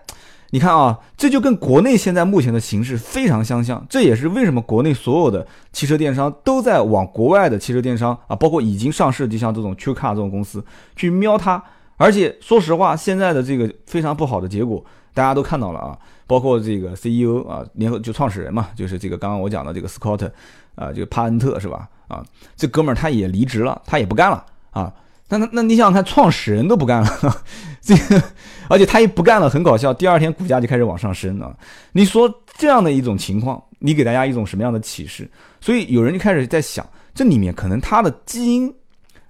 [0.50, 3.84] 你看啊，这就跟国内现在目前的形势非常相像。
[3.88, 10.64] 这也是为什么国内所有的汽车电商都在往国外的汽车电商啊，包括已经上市，就像这种 QCar 这种公司
[10.96, 11.62] 去瞄它。
[11.96, 20.30] 而且说实话，现在的这个非常不好的结果，大家都看到了啊，包括这个 CEO 啊，联合就创始人嘛，就是这个刚刚我讲的这个 Scott
[20.76, 21.86] 啊，就帕恩特是吧？
[22.10, 22.24] 啊，
[22.56, 24.92] 这哥们儿他也离职了，他也不干了啊。
[25.28, 27.42] 那那那你想想看，创始人都不干了，
[27.80, 28.20] 这个
[28.68, 31.56] 而且他一不干了，很搞笑，第二天股价就开始往上升啊。
[31.92, 35.30] 你说这样的一种情况，你给大家一种什么样的启示？
[35.60, 38.74] 所以有人就开始在想，这里面可能他的基因，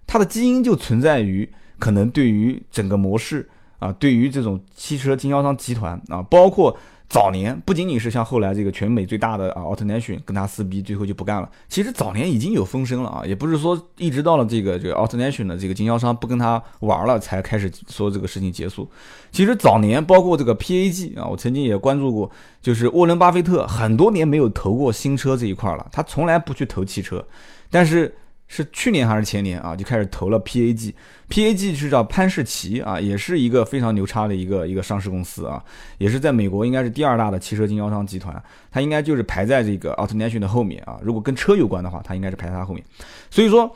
[0.07, 1.47] 他的基因就存在于
[1.79, 3.47] 可能对于整个模式
[3.79, 6.75] 啊，对于这种汽车经销商集团啊，包括。
[7.11, 11.51] 早年不仅仅是像后来这个全美最大的啊，AutoNation 跟他撕逼，最后就不干了。
[11.69, 18.89] 其实早年已经有风声了啊，也不是说一直到了这个这个 AutoNation 的这个经销商不跟他玩了，才开始说这个事情结束。
[19.33, 22.31] 其实早年包括这个 PAG 啊，我曾经也关注过，
[22.63, 27.27] 就是沃伦巴菲特很多年没有投过新车这一块了，他从来不去投汽车，
[27.69, 28.15] 但是。
[28.53, 29.77] 是去年还是前年啊？
[29.77, 35.63] 就开始投了 PAG，PAG 是叫潘世奇啊，也是一个非常牛叉的一个一个上市公司啊，
[35.99, 40.99] 也是在美国应该是第二大的汽车经销商集团，它应该就是排在这个 AutoNation 的后面啊。
[41.01, 42.85] 如果跟车有关的话，它应该是排在它后面。
[43.31, 43.73] 所以说，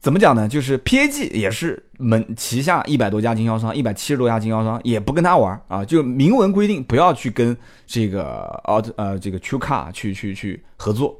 [0.00, 0.48] 怎么讲呢？
[0.48, 7.54] 就是 PAG 也是门旗下一百多家经销商，一百七十多家经销商也不跟他玩啊，就明文规定不要去跟
[7.86, 11.14] 这个 Auto 呃这个 True Car 去去去合作。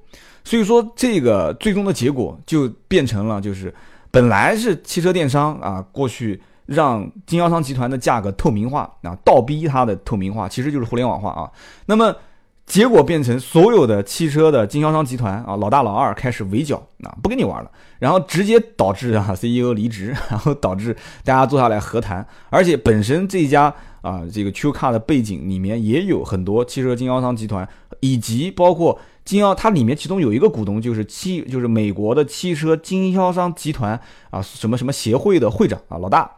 [0.49, 3.75] 所以说，这个最终的结果就变成了，就是
[4.11, 11.51] 本来是汽车电商啊，过去让经销商集团的价格透明化啊，倒逼它的透明化，其实就是互联网化啊。
[11.85, 12.17] 那么
[12.65, 23.65] 结果变成所有的汽车的经销商集团啊，老大老二开始围剿啊，不跟你玩了，然后直接导致啊 CEO 离职，然后导致大家坐下来和谈，而且本身这家
[24.01, 27.69] 啊这个 Q Car 的背景里面也有很多汽车经销商集团，
[28.01, 36.31] 以及包括经销，它里面其中有一个股东就是汽就是美国的汽车经销商集团啊什么什么协会的会长啊老大，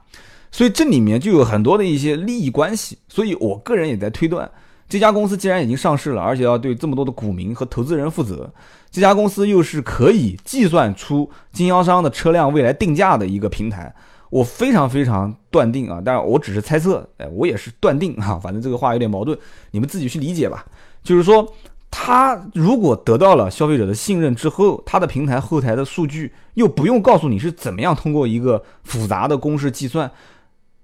[0.51, 4.51] 所以这里面就有很多的一些利益关系，所以我个人也在推断。
[4.89, 8.53] 这家公司既然已经上市了，而且要对这么多的股民和投资人负责，
[8.91, 13.95] 这家公司又是可以计算出经销商的车辆未来定价的一个平台，
[14.31, 19.39] 我非常非常断定啊，当然我只是猜测，哎，我也是断定哈，反正这个话有点矛盾，
[19.71, 20.67] 你们自己去理解吧。
[21.03, 21.51] 就是说，
[21.91, 30.11] 他如果得到了消费者的信任之后，他的平台后台的数据又不用告诉你是怎么样通过一个复杂的公式计算，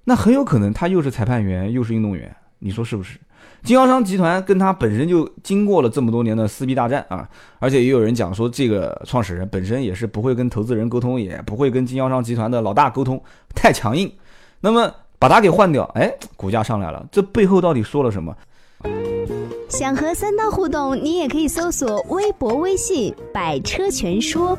[0.04, 3.18] 那很有可能他又是裁判员又是运动员，你说是不是？
[3.62, 13.20] 经销商集团跟他本身就经过了这么多年的撕逼大战啊，而且也有人讲说，这个创始人本身也是不会跟投资人沟通，也不会跟经销商集团的老大沟通，
[13.54, 14.12] 太强硬。
[14.60, 18.36] 那么把他给换掉，哎，股价上来了，这背后到底说了什么？
[19.68, 24.56] 想和三刀互动，你也可以搜索微博、微信“百车全说”。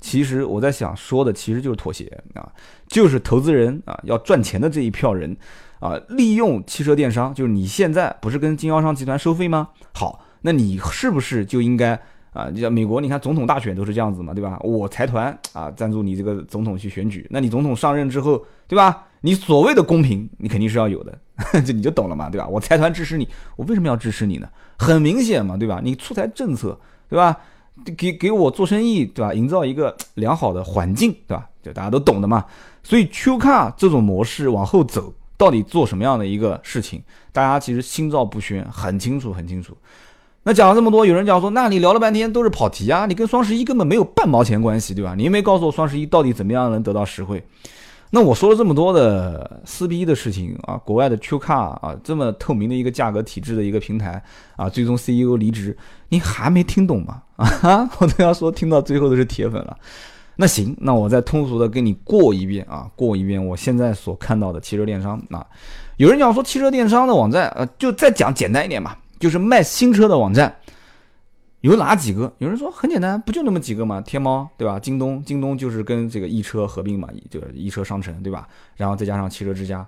[0.00, 2.50] 其实我在想说的，其实就是妥协啊，
[2.88, 5.36] 就是投资人啊要赚钱的这一票人。
[5.78, 9.66] 啊，利用汽车电商，就是你现在不是跟经销商集团收费吗？
[9.94, 11.98] 好，那你是不是就应该
[12.34, 12.50] 啊？
[12.52, 14.58] 你像美国，你看总统大选都是这样子嘛，对吧？
[14.62, 19.06] 我财团啊赞助你这个总统去选举，那你总统上任之后，对吧？
[19.22, 21.18] 你所谓的公平，你肯定是要有的，
[21.64, 22.46] 这你就懂了嘛，对吧？
[22.46, 24.48] 我财团支持你，我为什么要支持你呢？
[24.78, 25.80] 很明显嘛，对吧？
[25.82, 27.36] 你出台政策，对吧？
[27.96, 29.32] 给给我做生意，对吧？
[29.32, 31.48] 营造一个良好的环境，对吧？
[31.62, 32.44] 就大家都懂的嘛。
[32.82, 35.12] 所以 Q Car 这种模式往后走。
[35.40, 37.02] 到底做什么样的一个事情？
[37.32, 39.74] 大家其实心照不宣，很清楚，很清楚。
[40.42, 45.14] 那讲了这么多，有人讲说，那你聊了半天都是跑题啊，你跟双十一根本没有半毛钱关系，对吧？
[45.16, 47.42] 你又没告诉我双十一到底怎么样能得到实惠。
[48.12, 54.20] 那我说了这么多的撕逼的事情啊，国外的 Q Car 啊，这么透明的一个价格体制的一个平台
[54.56, 55.76] 啊，最终 CEO 离职，
[56.08, 57.22] 你还没听懂吗？
[57.36, 59.76] 啊，我都要说听到最后都是铁粉了。
[60.36, 65.46] 那行，那我再通俗的给你过一遍啊，过一遍我现在所看到的汽车电商啊。
[65.98, 70.52] 有人讲说汽车电商的网站，呃，就再讲简单一点嘛，就是卖新车的网站
[71.60, 72.32] 有哪几个？
[72.38, 74.78] 有人说很简单，不就那么几个嘛，天猫对吧？
[74.78, 78.48] 京东，京东就是跟这个易车合并嘛，就是易车商城对吧？
[78.76, 79.86] 然后再加上汽车之家，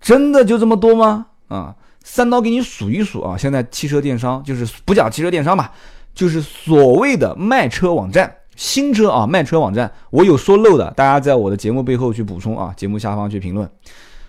[0.00, 1.26] 真的就这么多吗？
[1.48, 5.70] 啊，三刀给你数一数啊，现在汽车电商就是不讲汽车电商嘛，
[6.14, 8.36] 就是所谓的卖车网站。
[8.56, 13.68] 新车啊，卖车网站，我有说漏的，大家在我的节目背后去补充啊，节目下方去评论。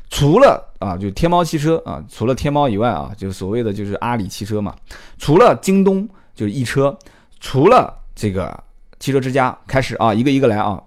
[0.10, 4.74] 除了啊，就天猫汽车啊，除了天猫以外啊，就所谓的就是阿里汽车嘛。
[5.20, 6.96] 除了京东就是易车，
[7.40, 8.64] 除了这个
[9.00, 10.82] 汽车之家，开始啊，一个一个来啊。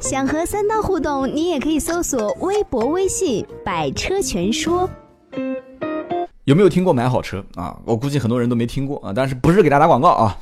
[0.00, 4.88] 想和三刀互动，你也可以搜索微博、微信“百车全说”。
[6.44, 7.78] 有没有听过买好车啊？
[7.84, 10.38] 我估计很多人都没听过啊，但是不是给大家打广告啊？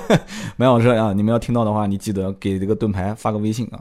[0.56, 3.80] 买好车啊，你们要听到的话，你记得给这个盾牌发个微信啊。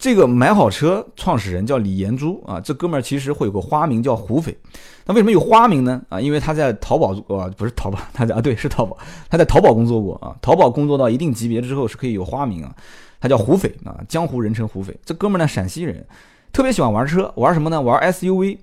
[0.00, 4.56] 这个买好车创始人叫李延珠啊，这哥们儿其实会有个花名叫胡斐。
[5.04, 6.00] 那为什么有花名呢？
[6.08, 8.96] 啊，因为他在淘宝啊，不是淘宝， 他在啊，对，是淘宝，
[9.28, 10.34] 他在淘宝工作过啊。
[10.40, 12.74] 淘宝工作到一定级别之后是可以有花名啊，
[13.20, 14.98] 他叫胡斐啊，江湖人称胡斐。
[15.04, 16.02] 这哥们儿呢，陕西人，
[16.50, 17.78] 特别喜欢玩车，玩什么呢？
[17.78, 18.56] 玩 SUV。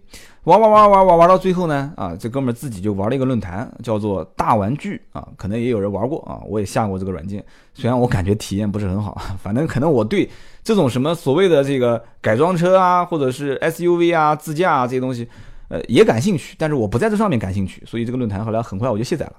[0.43, 10.29] 玩玩玩玩玩玩到最后呢，啊，这哥们儿自己就玩了一个论坛，叫做大玩具啊，可能也有人玩过啊，我也下过这个软件，虽然我感觉体验不是很好，反正可能我对
[10.67, 15.25] 这种什么所谓的这个改装车啊，或者是 SUV 啊、自驾啊这些东西，
[15.69, 19.33] 呃，也感兴趣，但是我不在这上面感兴趣，所以这个论坛后来很快我就卸载了。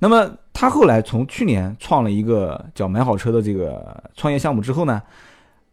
[0.00, 5.00] 那么他后来从去年创了一个叫买好车的这个创业项目之后呢，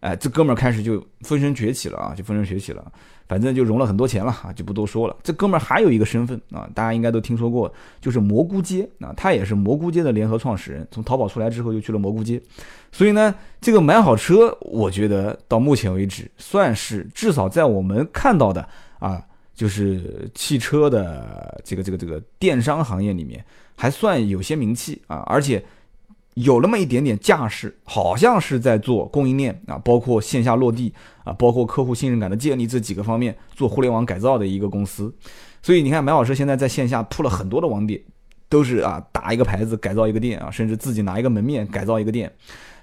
[0.01, 2.85] 哎，这哥们儿开始就风生崛起了啊，就风生崛起了。
[3.31, 5.15] 反正就融了很多钱了啊，就不多说了。
[5.23, 10.85] 这哥们儿还有一个身份啊，大家应该都听说过，就是蘑菇街啊，他也是蘑菇街的联合创始人。
[10.91, 12.41] 从淘宝出来之后，就去了蘑菇街。
[12.91, 18.67] 所以呢，这个买好车，我觉得到目前为止，算是至少在我们看到的
[18.99, 19.23] 啊，
[19.55, 23.41] 就是汽车的这个这个这个电商行业里面，
[23.77, 25.63] 还算有些名气啊，而且。
[26.35, 35.13] 有那么一点点架势，好像是在做供应链啊，包括线下落地啊，包括客户信任感的建立这几个方面做互联网改造的一个公司。
[35.61, 38.01] 所以你看，买好车现在在线下铺了很多的网点，
[38.49, 42.31] 都是啊打一个牌子改造一个店啊，甚至自己拿一个门面改造一个店。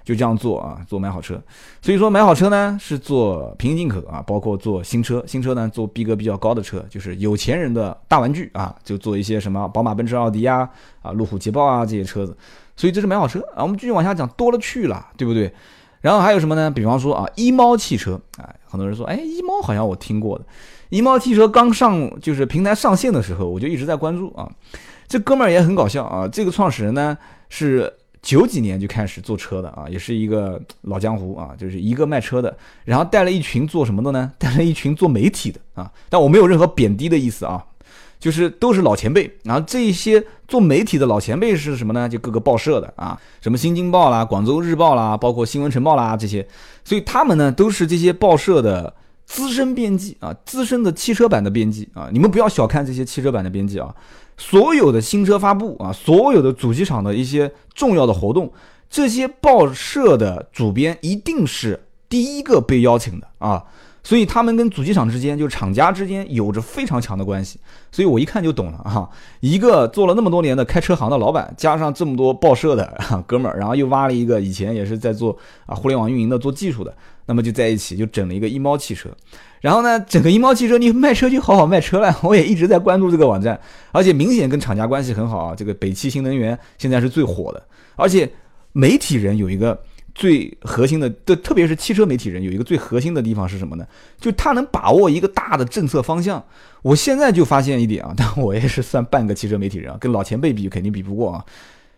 [0.05, 1.39] 就这样做啊，做买好车。
[1.83, 5.23] 所以说买好车呢是做平行进口啊，包括做新车。
[5.27, 10.67] 新车呢做逼格比较高的车，就是有钱人的大玩具啊，就做一些什么宝马、奔驰、奥迪啊，
[11.03, 12.35] 啊路虎、捷豹啊这些车子。
[12.75, 13.61] 所以这是买好车啊。
[13.61, 15.53] 我们继续往下讲，多了去了，对不对？
[16.01, 16.69] 然后还有什么呢？
[16.71, 20.45] 比方说啊，一猫汽车啊，很多人说，哎，一猫好像我听过的。
[20.89, 24.49] 一猫汽车刚上就是平台上线的时候，我就一直在关注啊。
[25.07, 27.17] 这哥们儿也很搞笑啊，这个创始人呢
[27.49, 27.93] 是。
[28.21, 34.29] 九几年就开始做车的啊，也是一个老江湖啊，就是一个卖车的，然后带了一群做什么的呢？
[34.37, 37.65] 带了一群做媒体的啊，但我没有任何贬低的意思啊，
[38.19, 39.31] 就是都是老前辈。
[39.43, 42.07] 然后这些做媒体的老前辈是什么呢？
[42.07, 46.45] 就各个报社的啊，什么新京报啦、广州日报啦，包括新闻晨报啦这些，
[46.83, 48.93] 所以他们呢都是这些报社的
[49.25, 53.95] 资深编辑啊，资深的汽车版的编辑啊，你们不要小看这些汽车版的编辑啊。
[54.37, 58.51] 所有的新车发布啊，所有的主机厂的一些重要的活动，
[58.89, 61.77] 这些报社的主编一定是
[62.07, 63.63] 第一个被邀请的啊，
[64.09, 67.59] 所以他们跟主机厂之间，就是厂家之间有着非常强的关系。
[67.91, 69.07] 所以我一看就懂了啊，
[69.39, 76.91] 一个做了那么多年的开车行的老板，加上这么多报社的啊哥们儿，然后又挖了一个以前也是在做啊互联网运营的、做技术的，
[77.27, 79.11] 那么就在一起就整了一个一猫汽车。
[79.61, 82.17] 然后呢，整个一猫汽车，你卖车就好好卖车了。
[82.23, 85.53] 我也一直在关注这个网站，而且明显跟厂家关系很好啊。
[85.55, 87.61] 这个北汽新能源现在是最火的，
[87.95, 88.27] 而且
[88.71, 89.79] 媒体人有一个
[90.19, 93.87] 最核心的，对特别是汽车媒体人有一个最核心的地方是什么呢？
[94.19, 96.43] 就他能把握一个大的政策方向。
[96.81, 101.45] 我现在就发现一点啊， 但我也是算半个汽车媒体人啊，跟老前辈比肯定比不过啊。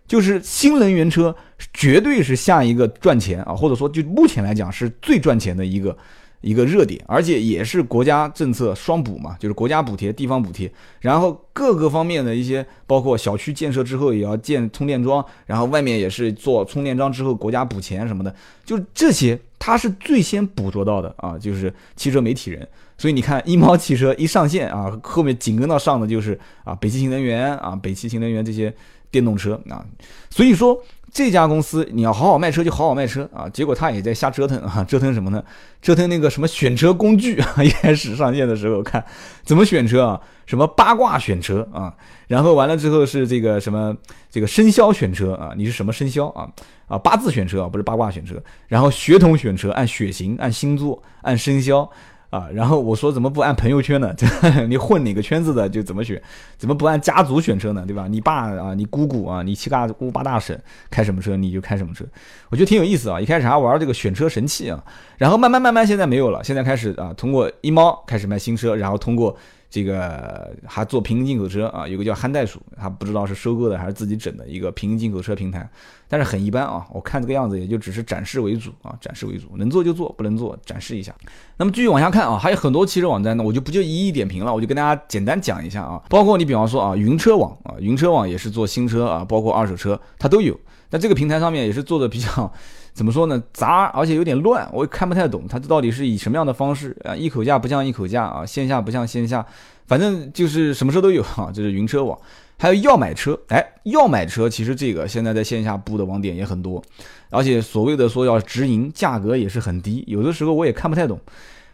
[0.07, 1.35] 就是新能源车
[1.73, 5.97] 绝对是下一个赚钱啊，或者说就目前来讲是最赚钱的一个。
[6.41, 22.67] 一个热点，而且也是国家政策双补嘛，就是国家补贴、地方补贴，然后各个方面的一些，包括小区建设之后也要建充电桩，然后外面也是做充电桩之后国家补钱什么的，就这些它是最先捕捉到的啊，就是汽车媒体人。
[22.97, 28.73] 所以你看一猫汽车一上线啊，后面紧跟到上的就是啊北汽新能源啊北汽新能源这些
[29.09, 29.85] 电动车啊，
[30.29, 30.81] 所以说。
[31.11, 35.43] 这家公司你要好好卖车就好好卖车啊，结果他也在瞎折腾啊，折腾什么呢？
[35.81, 39.03] 折腾那个什么选车工具啊，一开始上线的时候看
[39.43, 41.93] 怎么选车啊，什么八卦选车啊，
[42.27, 43.95] 然后完了之后是这个什么
[44.29, 46.47] 这个生肖选车啊，你是什么生肖啊？
[46.87, 51.89] 啊八字选车啊，不是八卦选车，然后血统选车，按血型、按星座、按生肖。
[52.31, 54.15] 啊，然后我说怎么不按朋友圈呢？
[54.67, 56.19] 你混哪个圈子的就怎么选，
[56.57, 57.83] 怎么不按家族选车呢？
[57.85, 58.07] 对吧？
[58.09, 62.03] 你爸啊，你姑姑啊，你七大姑八大婶开什么车你就开什么车，
[62.49, 63.21] 我觉得挺有意思啊。
[63.21, 64.83] 一开始还玩这个选车神器啊，
[65.17, 69.37] 然后慢慢慢慢现在没有了，现在开始啊，通过一猫开始卖新车，然后通过。
[69.71, 75.67] 这个还做平行进口车啊，有个叫憨袋鼠，他不知道是收购的还是自己整的一个平行进口车平台，
[76.09, 76.85] 但是很一般啊。
[76.91, 81.15] 我看这个样子也就只是展示为主啊，展示为主，能做就做，不能做展示一下。
[81.55, 86.03] 那么继续往下看啊，还有很多汽车网站呢，我就不就一一点评了，我就跟大家简单讲一下啊。
[86.09, 90.59] 包括你比方说啊，云车网啊，云车网也是做新车啊，包括二手车，它都有。
[90.89, 92.51] 在这个平台上面也是做的比较。
[92.93, 93.41] 怎么说呢？
[93.53, 97.15] 杂而且有点乱，我也看不太懂，它到底是以什么样的方式啊？
[97.15, 99.45] 一口价不像一口价啊，线下不像线下，
[99.87, 101.49] 反正就是什么车都有哈。
[101.53, 102.17] 这是云车网，
[102.59, 106.83] 还有要买车，哎，要买车，其实这个现在在线下布的网点也很多，
[107.29, 111.19] 而且所谓的说要直营，价格也是很低，有的时候我也看不太懂。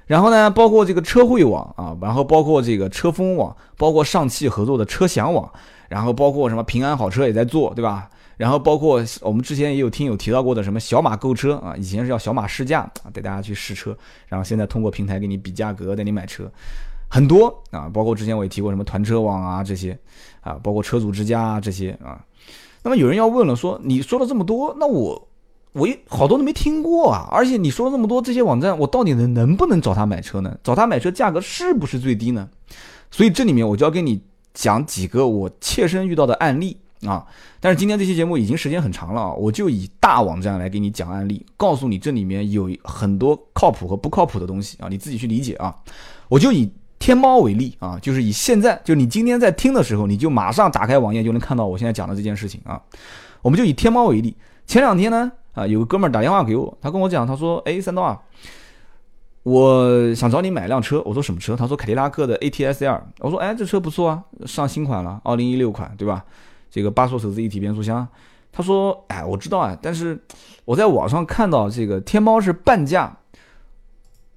[0.05, 5.51] 然后呢，包括这个车汇网啊，然后包括这个车风网，包括上汽合作的车享网，
[5.89, 8.07] 然后包括什么平安好车也在做，对吧？
[8.37, 13.97] 然后包括我们之前也有听友提到过的什么小马购车啊，以前是要小马试驾啊，带大家去试车，
[14.27, 16.49] 然后现在通过平台给你比价格，带你买车，
[17.09, 19.97] 很多啊，包括之前我也提过什么团车网啊这些
[20.41, 22.23] 啊，包括车主之家啊这些啊。
[22.83, 25.27] 那么有人要问了，说你说了这么多，那我
[25.73, 30.55] 我好多都没听过啊，而且你说了这么多这些网站，我到底能能不能找他买车呢？
[30.63, 32.47] 找他买车价格是不是最低呢？
[33.09, 34.21] 所以这里面我就要跟你
[34.53, 36.77] 讲几个我切身遇到的案例。
[37.07, 37.25] 啊！
[37.59, 45.75] 但是今天这期节目已经时间很长了啊，我就以大网站来给你讲案例，告诉你这里面有很多靠谱和不靠谱的东西啊，你自己去理解啊。
[46.27, 52.81] 我就以天猫为例啊，就是以现在就你今天在听的时候，你就马上打开网页就能看到我现在讲的这件事情啊。
[53.41, 58.19] 我们就以天猫为例，前两天呢啊，有个哥们儿打电话给我，他跟我讲，他说：“哎，三刀啊，
[59.43, 66.25] 我想找你买辆车。”我说：“什么车？”他说：“凯迪拉克的 ATS-L。”我说：“哎，这车不错啊，上新款了，二零一六款，对吧？”
[66.69, 68.07] 这个八速手自一体变速箱，
[68.51, 70.19] 他说：“哎，我知道啊，但是
[70.65, 73.15] 我在网上看到这个天猫是半价。”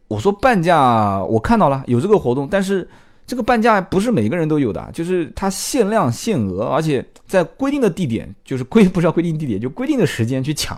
[0.08, 2.88] 我说：“半价，我看到了有这个活动，但是
[3.26, 10.76] 这个半价不是每个人都有的，就是它限量限额，而且在规定的地点，就是规不是要规定地点，就规定的时间去抢。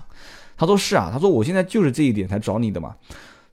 [0.55, 2.95] 他说是啊，他说我现在就是这一点才找你的嘛。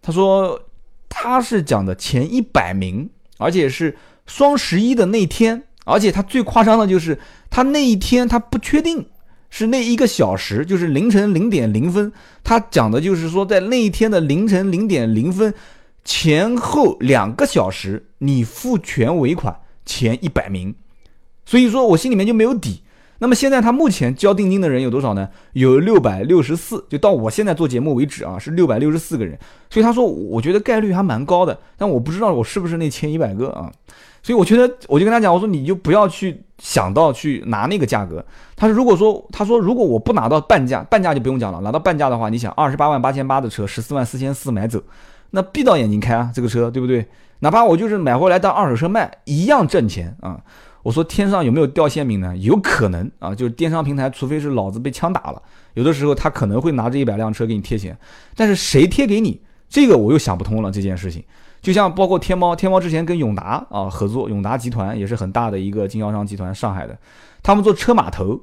[0.02, 0.60] 他说
[1.08, 7.18] 他是讲的前一百名，而且是双十一的那天，而且他最夸张的就是
[7.50, 9.06] 他那一天他不确定
[9.50, 12.12] 是那一个小时，就是凌晨零点零分，
[12.44, 15.54] 他讲的就是说在那一天的凌晨零点零分。
[16.06, 20.74] 前后两个小时，你付全尾款前一百名，
[21.46, 22.82] 所以说我心里面就没有底。
[23.20, 25.30] 那么现在他目前交定金的人有多少呢？
[25.54, 29.38] 有六百六十四，就到我现在做节目为止啊，是六百六十四个人。
[29.70, 33.70] 所以他说，我觉得概率还蛮高的，但我不知道我是不是那前一百个啊。
[34.22, 38.24] 所以我觉得，我就跟他讲，我说你就不要去想到去拿那个价格。
[38.56, 44.82] 他说，如果说他说如果我不拿到半价，半价就不用讲了，拿到半价的话，你想二十八万八千八的车，十四万四千四买走。
[45.32, 47.06] 那闭到眼睛开啊，这个车对不对？
[47.40, 50.42] 哪怕我就是买回来当二手车卖，一样挣钱啊！
[50.84, 52.36] 我说天上有没有掉馅饼呢？
[52.38, 55.42] 有可能啊，就是电商平台，除非是老子被枪打了，
[55.76, 57.98] 有的时候他可能会拿这一百辆车给你贴钱，
[58.36, 60.70] 但是谁贴给你，这个我又想不通了。
[60.72, 61.24] 这件事情，
[61.62, 66.98] 就像包括天猫，天猫之前跟永达啊合作，永达集团也是很大的一个经销商集团，上海的，
[67.44, 68.40] 他们做车码头。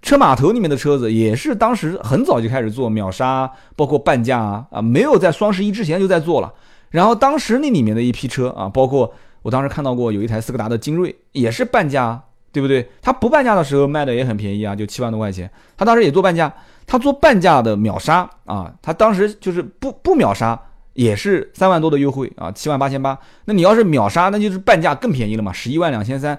[0.00, 6.54] 车码头里面的车子也是当时很早就开始做秒杀，包括半价啊啊，没有在双十一之前就在做了。
[6.90, 9.12] 然后当时那里面的一批车啊，包括
[9.42, 12.88] 我当时看到过有一台斯柯达的精锐，也是半价，对不对？
[13.02, 15.50] 它不半价的时候卖的也很便宜啊，就七万多块钱。
[15.76, 16.54] 他当时也做半价，
[16.86, 20.56] 他做半价的秒杀啊，他当时就是不不秒杀
[20.98, 23.16] 也是三万多的优惠啊，七万八千八。
[23.44, 26.36] 那你要是秒杀，那就是半价更便宜了嘛，十一万两千三，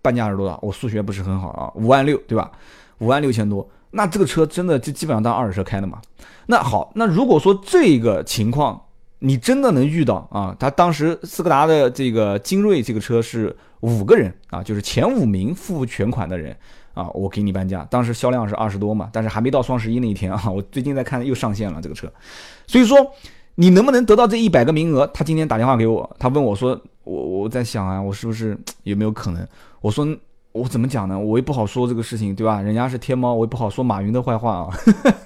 [0.00, 0.58] 半价是多少？
[0.62, 2.50] 我数学不是很好啊，五万六，对吧？
[3.00, 6.00] 五万六千多，那这个车真的就基本上当二手车开的嘛？
[6.46, 8.80] 那好，那如果说这个情况
[9.18, 16.56] 你真的能遇到啊，他当时斯柯达的这个精锐这个车是五个人啊，就是前五名付全款的人
[16.94, 17.86] 啊，我给你半价。
[17.90, 22.10] 当时销量是二十多嘛，但是还没到双十一那一天啊，我最近在看又上线了这个车，
[22.66, 22.96] 所以说
[23.60, 25.06] 你能不能得到这一百个名额？
[25.12, 29.46] 他今天打电话给我，他问我说，我我在想啊，我是不是有没有可能？
[29.82, 30.08] 我说。
[30.52, 31.16] 我怎么讲呢？
[31.16, 32.60] 我也不好说这个事情，对吧？
[32.60, 34.66] 人家是天猫，我也不好说马云的坏话啊。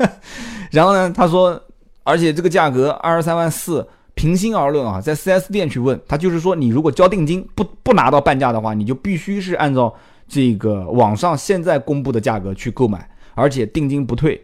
[0.71, 1.59] 然后呢，他说，
[2.03, 9.95] 而且这个价格二十三万四，平心而论啊，在 4S 店去问他，就是说你如果交定金不不拿到半价的话，你就必须是按照
[10.29, 14.39] 这个网上现在公布的价格去购买，而且定金不退。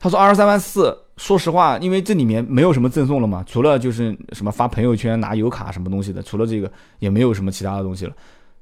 [0.00, 8.14] 他说二十三万四，说实话，因为这里面没有什么赠送了嘛，除了就是什么发朋友圈拿油卡什么东西的，除了这个也没有什么其他的东西了。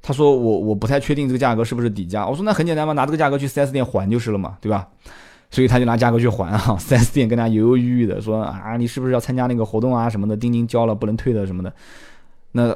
[0.03, 2.27] 他说我我不太确定这个价格是不是底价。
[2.27, 4.89] 我说那很简单嘛，拿这个价格去 4S 店还就是了嘛，对吧？
[5.51, 6.77] 所以他就拿价格去还啊。
[6.79, 11.73] 4S 店跟他犹犹豫豫的说啊，你是不是要参加那个活动啊什么的，定金交了不能退的什么的。
[12.53, 12.75] 那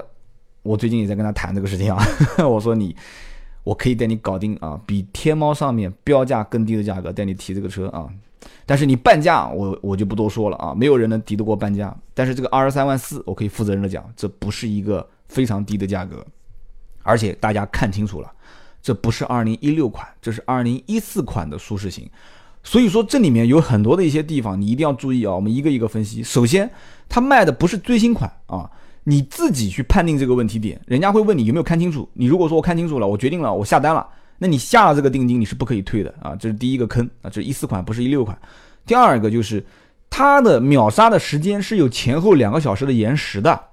[0.63, 2.05] 我最近也在跟他谈这个事情啊。
[2.47, 2.95] 我说你，
[3.65, 8.07] 我可以带你搞定啊，比天猫上面标价更低的价格带你提这个车啊。
[8.67, 11.95] 但是你半价，我我就不多说了啊，没有人能敌得过半价。
[12.15, 16.25] 但是这个二十三万四，我可以负责任的讲，这不是一个非常低的价格。
[17.03, 18.31] 而且大家看清楚了，
[18.83, 22.09] 这不是二零一六款，这是二零一四款的舒适型。
[22.63, 25.35] 所以说这里面有很多的一些地方，你一定要注意啊。
[25.35, 26.23] 我们一个一个分析。
[26.23, 26.71] 首先，
[27.09, 28.71] 它卖的不是最新款啊，
[29.05, 30.79] 你自己去判定这个问题点。
[30.87, 34.07] 人家会问你有没有看清楚，你如果说我看清楚了，我决定了，我下单了，
[34.43, 36.35] 那你下了这个定金，你是不可以退的啊。
[36.35, 38.37] 这是第一个坑啊，这一四款不是一六款。
[38.87, 39.63] 第二个就是
[40.09, 43.67] 它的秒杀的时间是有前后两个小时的延时的，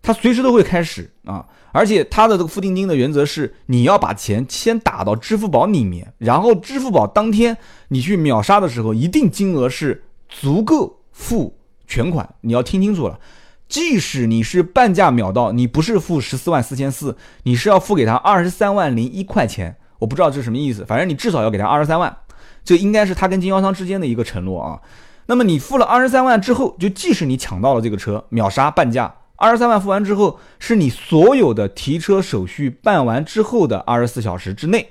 [0.00, 1.46] 它随时都会开始啊。
[1.72, 7.56] 而且它的这个付定金的原则是，你要把钱先打到支付宝里面，然后支付宝当天
[7.88, 12.26] 你去秒杀的时候，一定金额是足够付全款。
[12.40, 13.20] 你要听清楚了，
[13.68, 19.76] 即使你是半价秒到，你不是付十四万四千四，你是要付给他二十三万零一块钱。
[20.00, 22.16] 我不知道这是什么意思，反正你至少要给他二十三万，
[22.64, 24.80] 这应该是他跟经销商之间的一个承诺啊。
[25.26, 29.14] 那么你付了二十三万之后，就即使你抢到了这个车，秒杀半价。
[29.36, 34.86] 二十三万付完之后，是你所有的提车手续办完之后的二十四小时之内，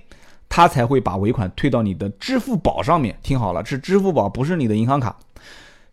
[0.48, 3.18] 他才会把尾款退到你的支付宝上面。
[3.22, 5.16] 听好了，是支付宝，不是你的银行卡。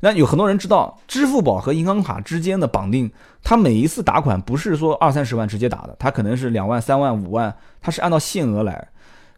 [0.00, 3.10] 那有很多人知道，支付宝和银行卡之间的绑定，
[3.42, 8.88] 他每一次打款不是说二三十万直接打的，他可能是两万、三万、五万，他是按照限额来，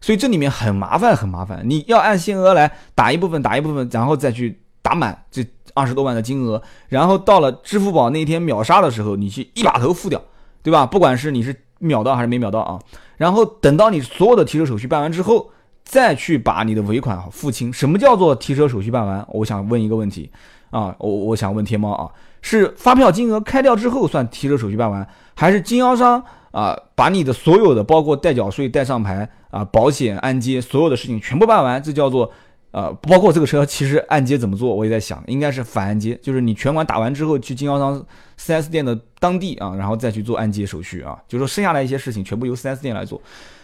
[0.01, 1.61] 所以这里面很麻烦，很麻烦。
[1.63, 5.45] 你要按限额来打一部分，打一部分，然后再去打满这。
[5.75, 10.21] 二十多万的金额，然后到了支付宝那天秒杀的时候，你去一把头付掉，
[10.63, 10.85] 对吧？
[10.85, 12.79] 不管是你是秒到还是没秒到啊，
[13.15, 15.51] 然后等到你所有的提车手续办完之后，
[15.85, 17.71] 再去把你的尾款付清。
[17.71, 19.25] 什么叫做提车手续办完？
[19.29, 20.29] 我想问一个问题
[20.71, 22.09] 啊，我我想问天猫啊，
[22.41, 26.21] 是发票金额开掉之后算提车手续办完，还是经销商
[26.51, 32.31] 啊，把你的所有的包括代缴税、代上牌啊、保险、按揭所有的事情全部办完，这叫做
[32.71, 38.05] 呃，包括这个车其实按揭怎么做，我也在想，应该是反按揭，就是你全款打完之后去经销商
[38.39, 43.19] 4S 店的当地啊，然后再去做按揭手续啊，就是说剩下来一些事情全部由 4S 店来做，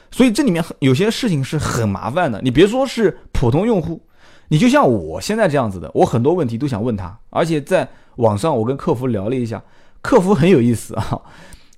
[0.09, 4.01] 所以这里面有些事情是很麻烦的，你别说是普通用户，
[4.47, 9.61] 你就像我现在这样子的，我很多问题都想问他，而且在网上我跟客服聊了一下，
[10.01, 11.21] 客服很有意思啊。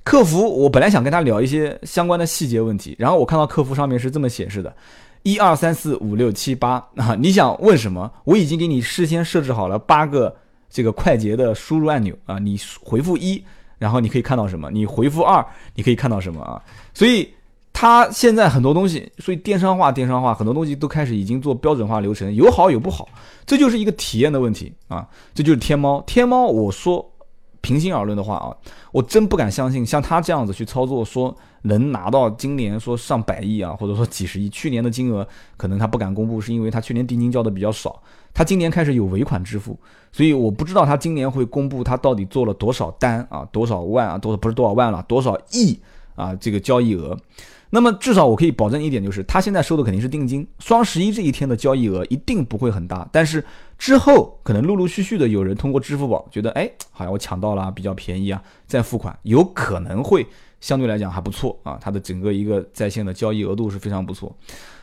[0.07, 4.73] 客服，我本来想跟他聊一些相关的细节问题，然后我看到客服上面是这么显示的：
[5.23, 8.09] 一二三四五六七八啊，你想问什么？
[8.23, 10.33] 我已经给你事先设置好了八个
[10.69, 13.43] 这个快捷的输入按钮啊，你回复一，
[13.77, 14.71] 然后你可以看到什么？
[14.71, 15.45] 你回复二，
[15.75, 16.63] 你可以看到什么啊？
[16.93, 17.29] 所以
[17.73, 23.09] 他现在很多东西，所以电商化，电商化，很多东西都开始已经做标准化流程，有好有不好，
[23.45, 25.05] 这就是一个体验的问题啊，
[25.35, 27.05] 这就是天猫，天猫，我说。
[27.61, 28.55] 平心而论的话啊，
[28.91, 34.47] 我真不敢相信像他这样子去操作，说能拿到今年说上百亿啊，或者说几十亿。
[34.49, 35.27] 去年的金额
[35.57, 38.01] 可能他不敢公布，是因为他去年定金交的比较少，
[38.33, 39.77] 他今年开始有尾款支付，
[40.11, 45.79] 所以我不知道他今年会公布他到底做了多少单啊，多少万啊，多少不是多少万了，多少亿
[46.15, 47.17] 啊这个交易额。
[47.69, 50.47] 那么至少我可以保证一点，就是他现在收的肯定是定金。
[50.59, 53.43] 双十一这一天的交易额一定不会很大，但是
[53.77, 60.25] 之后可能陆陆续续的有人通过支付宝觉得，哎，好像我抢到了，比较便宜啊，再付款，有可能会
[60.59, 61.77] 相对来讲还不错啊。
[61.79, 64.35] 它的整个一个在线的交易额度是非常不错。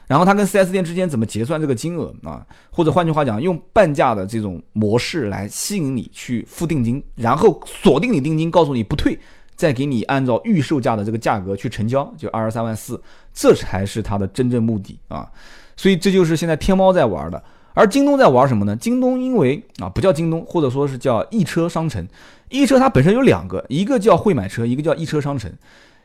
[0.07, 2.47] 然后他跟 4S 店之间怎么结算这个金额啊？
[2.71, 9.19] 或者换句话讲，用半价的这种模式来吸引你去付定金，然后锁定你定金，告诉你不退。
[9.57, 13.01] 再给你按照预售价的这个价格去成交，就二十三万四，
[13.33, 15.31] 这才是它的真正目的啊！
[15.77, 17.41] 所以这就是现在天猫在玩的，
[17.75, 18.75] 而京东在玩什么呢？
[18.75, 22.07] 京东因为啊不叫京东，或者说是叫易车商城，
[22.49, 25.53] 易车它本身有两个，一个叫会买车，一个叫易车商城。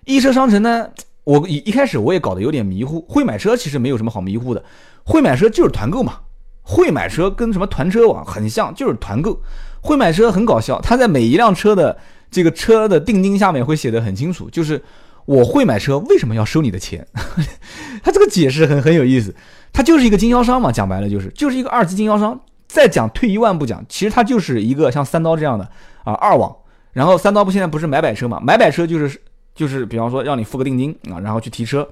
[0.04, 0.90] 易车商城呢，
[1.24, 3.00] 我一一开始我也搞得有点迷糊。
[3.08, 4.62] 会买车其实没有什么好迷糊的，
[5.06, 6.20] 会买车就是团购嘛。
[6.64, 9.42] 会买车跟什么团车网很像，就是团购。
[9.82, 11.98] 会买车很搞笑，它在每一辆车的。
[12.32, 14.80] 这个车的定金下面会写的很清楚，就是
[15.26, 17.08] 我会买车，为什么要收你的钱？
[18.04, 19.34] 他这个解释很很有意思，
[19.74, 22.40] 他就是一个经销商嘛，讲白了就是就是一个二级经销商。
[22.68, 25.68] 再讲退一万步讲，其实他就是一个像三刀这样的
[26.04, 26.56] 啊二网。
[26.94, 29.20] 然后三刀不现在不是买百车嘛，买百车就是
[29.56, 31.88] 就是比方说让你付个定金啊，然后去提车。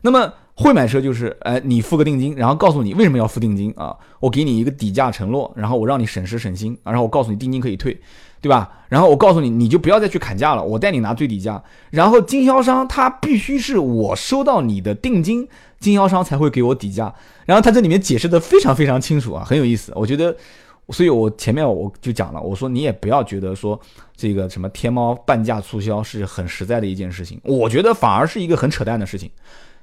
[0.00, 3.94] 那么会买车就是，哎，你付个定金，然后告诉你为什么要付定金啊？
[4.20, 8.00] 我给你一个底价承诺，然后我让你省时省心，然后我告诉你定金可以退。
[8.42, 8.68] 对吧？
[8.88, 11.62] 然后我告诉你，你就不要再去砍价了，我带你拿最低价。
[11.90, 17.14] 然后经销商他必须是我收到你的定金，经销商才会给我底价。
[17.46, 19.92] 然后他这里面解释的非常非常清楚啊，很有意思。
[19.94, 20.36] 我觉得，
[20.90, 23.80] 所以我前面我就讲了，我说你也不要觉得说
[24.16, 29.30] 这个什么天猫半价促销是很实在的一件事情，我觉得反而是一个很扯淡的事情。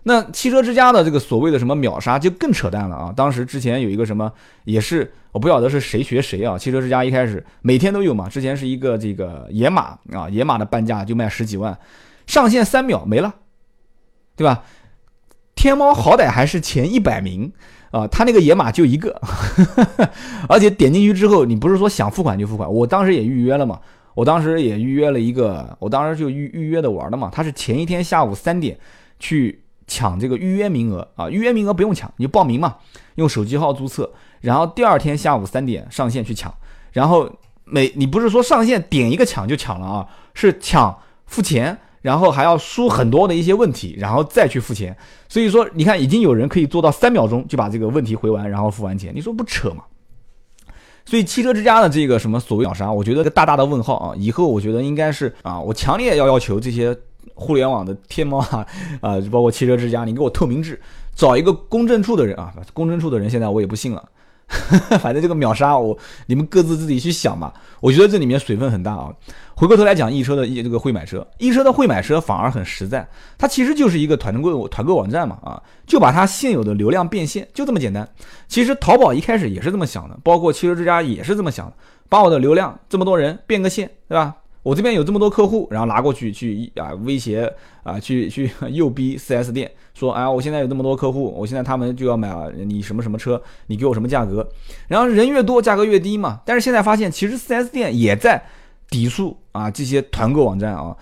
[0.04, 3.14] 那汽车之家的这个所谓的什么秒杀就更扯淡了啊！
[3.16, 4.32] 当时之前有一个什么，
[4.64, 6.58] 也是我不晓得是谁学谁啊。
[6.58, 11.78] 汽车之家一开始每天都有嘛，之前是一个这个野马啊，野马的半价就卖十几万，
[12.26, 13.36] 上线三秒没了，
[14.38, 14.64] 对吧？
[15.54, 17.52] 天猫好歹还是前一百名
[17.92, 19.22] 啊，他那个野马就一个，
[20.48, 23.82] 而且点进去之后，你不是说想付款就付款，我当时也预约了嘛，
[24.16, 28.80] 我当时也预约了一个，我当时就预预约的玩的嘛，他是前一天下午三点
[29.20, 29.62] 去。
[29.90, 31.28] 抢这个预约名额啊！
[31.28, 32.78] 预约名额不用抢，你就报名嘛，
[33.16, 34.10] 用手机号注册，
[34.40, 36.54] 然后第二天下午三点上线去抢。
[36.94, 37.30] 然后
[37.66, 44.96] 每你不是说上线点一个抢就抢了啊，是抢付钱，然后还要输很多的一些问题，然后再去付钱。
[45.28, 49.84] 所以说，你看已经有人可以做到三秒钟就把这个问题回完，然后付完钱，你说不扯吗？
[51.06, 54.14] 所以汽车之家的这个什么所谓秒杀，我觉得个大大的问号啊！
[54.16, 56.96] 以后我觉得应该是啊，我强烈要要求这些。
[57.36, 58.66] 互联网的天猫啊，
[59.02, 60.80] 啊，包括汽车之家，你给我透明制，
[61.16, 64.10] 找一个公证处的人啊，公证处的人现在我也不信了，
[65.00, 67.54] 反正这个秒杀我，你们各自自己去想吧。
[67.80, 69.10] 我觉得这里面水分很大啊。
[69.56, 73.08] 回过头来讲，易车的易这个会买车，易车的会买车反而很实在，
[73.38, 78.08] 它其实就是一个团购团购网站嘛，啊，就把它现有的流量变现，就这么简单。
[78.48, 81.74] 其实淘宝一开始也是这么想的，包括汽车之家也是这么想的，
[82.08, 84.34] 把我的流量这么多人变个现，对吧？
[84.70, 87.52] 我这边有这么多客户，然后拿过去去啊威胁
[87.82, 92.32] 啊去去 诱逼 4S 店说，哎，我现在有这么多客户，我现在他们就要买
[92.68, 94.48] 你什么什么车，你给我什么价格？
[94.88, 96.42] 然后人越多价格越低嘛。
[96.46, 98.44] 但是现在发现，其实 4S 店也在
[98.92, 100.96] 抵触啊这些团购网站啊。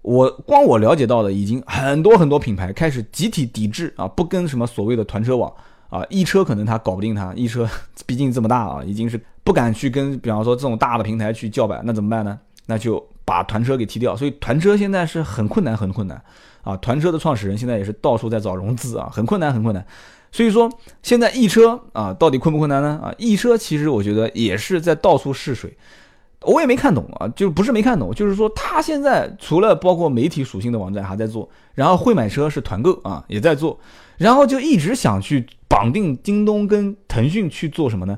[0.00, 5.52] 我光我了解到的，已经很多很多品牌开始集体抵制啊，不跟什么所谓的团车网
[5.90, 7.68] 啊，一车可能他搞不定他，一车
[8.06, 12.38] 毕竟这么大啊，已经是不敢去跟比方说这种大的平台去叫板，那怎么办呢？
[12.70, 16.22] 那就把团车给踢掉，所以团车现在是很困难，很困难
[16.62, 16.76] 啊！
[16.76, 19.84] 团车的创始人现在也是到处在找融资啊，很困难，很困难。
[20.30, 20.70] 所以说
[21.02, 23.00] 现在易车啊，到底困不困难呢？
[23.02, 25.76] 啊，易车其实我觉得也是在到处试水，
[26.42, 33.76] 我也没看懂啊，就不是没看懂，就是说他现在除了包括媒体属性的网站还在做，然后会买车是团购啊也在做，
[34.16, 38.16] 然后就一直想去绑定京东跟腾讯去做什么呢？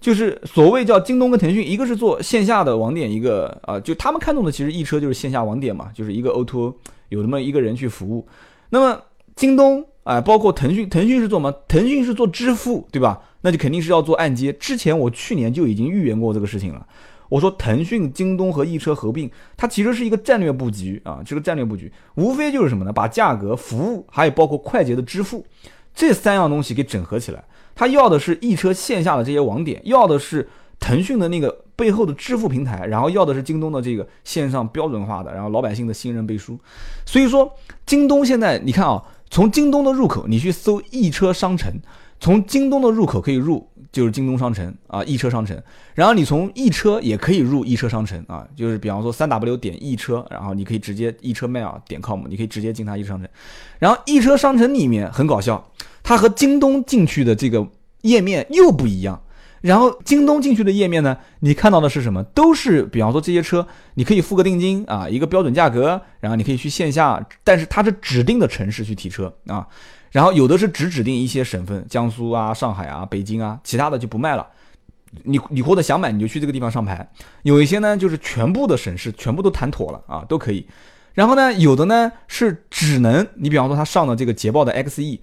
[0.00, 6.74] 就是所谓叫京东跟腾讯，一个是做线下的网点，一个啊，就他们看中的其实易车就是线下网点嘛，就是一个 O2O
[7.10, 8.26] 有那么一个人去服务。
[8.70, 9.00] 那么
[9.36, 11.52] 京东啊，包括腾讯，腾讯是做什么？
[11.68, 13.20] 腾讯是做支付，对吧？
[13.42, 14.52] 那就肯定是要做按揭。
[14.54, 16.86] 之前我去年就已经预言过这个事情了，
[17.28, 22.92] 我说腾讯、京东和易车合并，它其实是一个战略布局啊，这个战略布局无非就是什么呢？
[22.92, 25.44] 把价格、服务，还有包括快捷的支付
[26.00, 27.44] 这三样东西给整合起来。
[27.74, 30.48] 他要的是易车线下的这些网点，要的是
[30.78, 36.58] 腾讯的那个背后的支付平台，然后要的是京东的这个线上标准化的，然后老百姓的信任背书。
[37.04, 37.52] 所以说，
[37.84, 41.70] 京东现在你看啊，从京东的入口，你去搜易车商城，
[42.18, 45.60] 从京东的入口可以入，就是京东商城啊，易车商城。
[45.94, 53.28] 然后你从易车也可以入易车商城啊，就是比方说三 w 点易车，然后你可以直接易车卖啊点 com，你可以直接进它易车商城。
[53.78, 55.72] 然后易车商城里面很搞笑。
[56.02, 57.68] 它和京东进去的这个
[58.00, 59.22] 页面又不一样，
[59.60, 62.22] 然后京东进去的页面呢，你看到的是什么？
[62.22, 69.68] 都是比方说这些车，你可以付个定金啊，一个标准价格，然后你可以去线下，但是它是指定的城市去提车啊，
[70.10, 74.46] 然后有的是只指定一些省份，江苏啊、上海啊、北京啊，其他的就不卖了。
[75.24, 77.08] 你你或者想买，你就去这个地方上牌。
[77.42, 80.66] 有一些呢，就是全部的省市全部都谈妥了啊，都可以。
[81.14, 85.18] 然后呢，有的呢是只能你比方说他上的这个捷豹的 XE。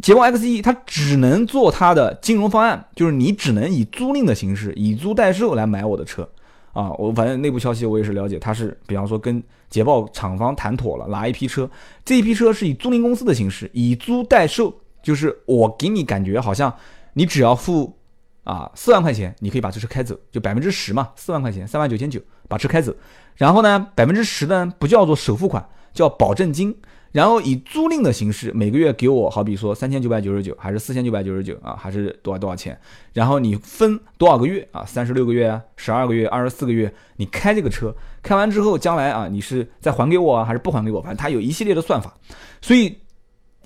[0.00, 6.26] 捷豹 XE 它只能做它的金融方案，就是你只能以租赁的形式，以租代售来买我的车，
[6.74, 11.70] 啊，我反正内部消息我也是了解，它是比方说跟捷豹厂方谈妥了，拿一批车，
[12.04, 16.70] 这一批车是以租赁公司的形式，以租代售，就是我给你感觉好像
[17.12, 17.96] 你只要付
[18.42, 22.92] 啊四万块钱，你可以把这车开走，就百分之十嘛，四万块钱，三万九千九把车开走，
[23.36, 26.76] 然后呢百分之十呢不叫做首付款，叫保证金。
[27.14, 32.76] 然后以租赁的形式，每个月给我，好比说三千九百九十九，还是四千九百九十九啊，还是多少多少钱？
[33.12, 34.84] 然后你分多少个月啊？
[34.84, 36.92] 三十六个月啊，十二个月，二十四个月？
[37.18, 41.00] 你开这个车，开完之后，将来啊，你是再还给我啊，还是不还给我？
[41.00, 42.12] 反正它有一系列的算法。
[42.60, 42.98] 所以，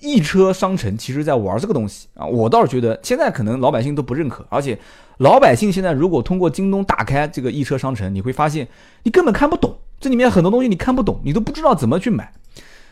[0.01, 2.27] 易车商城其实在玩这个东西啊。
[2.27, 4.79] 我倒是觉得，现在可能老百姓都不认可，而且
[5.17, 8.69] 老百姓现在如果通过京东打开这个易车商城，你会发现
[9.05, 12.31] 你根本看不懂，这里面很多东西你看不懂，你都不知道怎么去买。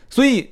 [0.09, 0.49] 所以，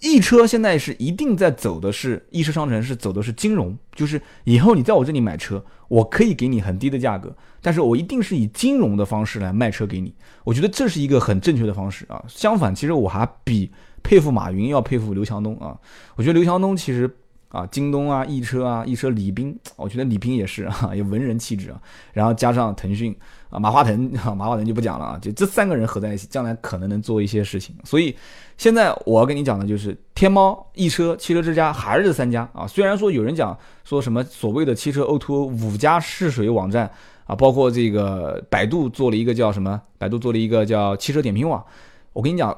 [0.00, 10.14] 易车现在是一定在走的是易车商城，是走的是金融，就是以后你在我这里买车，我可以给你很低的价格，但是我一定是以金融的方式来卖车给你。
[10.44, 12.22] 我觉得这是一个很正确的方式啊。
[12.28, 13.70] 相反，其实我还比
[14.02, 15.78] 佩服马云要佩服刘强东啊。
[16.16, 17.10] 我觉得刘强东其实。
[17.50, 21.80] 啊，京东啊，易车啊，易车李斌，我觉得李斌也是啊，有文人气质啊。
[22.12, 23.14] 然后加上腾讯
[23.54, 27.74] 啊，马化腾啊， 马化腾就不讲了啊，就这三个人合在一起，将来可能能做一些事情。
[27.84, 28.14] 所以
[28.58, 32.66] 现在我要跟你讲的就是，天猫、易车、汽车之家还是这三家啊。
[32.66, 36.90] 虽然说有人讲说什么所谓的汽车 O2O 五家试水网站
[37.26, 41.64] 啊，包括这个百度做了一个叫什么，百度做了一个叫汽车点评网，
[42.12, 42.56] 我跟你讲。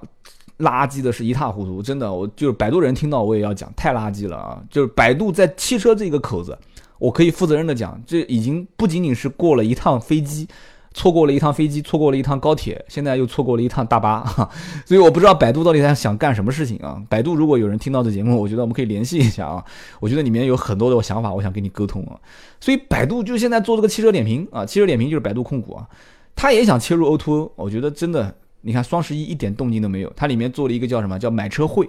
[0.60, 4.58] 垃圾的是一塌糊涂，真的，我就是百度人听到我也要讲，太垃圾了啊！
[4.70, 6.58] 就是百度在汽车这个口子，
[6.98, 10.48] 我可以负责任的讲，这已经不仅仅是过了一趟飞机，
[10.96, 14.24] 错过了一趟飞机，错过了一趟高铁，现在又错过了一趟大巴，
[14.86, 16.96] 所以我不知道百度到底在想干什么事情啊！
[17.10, 19.62] 百度如果有人听到这节目，我觉得我们可以联系一下啊，
[20.00, 22.16] 我觉得里面有很多的想法，我想跟你沟通啊。
[22.58, 25.86] 所以百度就现在做这个汽车点评啊，汽车点评就是百度控股啊，
[26.34, 28.34] 他也想切入 O2O，我觉得真的。
[28.62, 31.88] 你看双十一一点动静都没有，它里面做了一个叫什么叫买车会，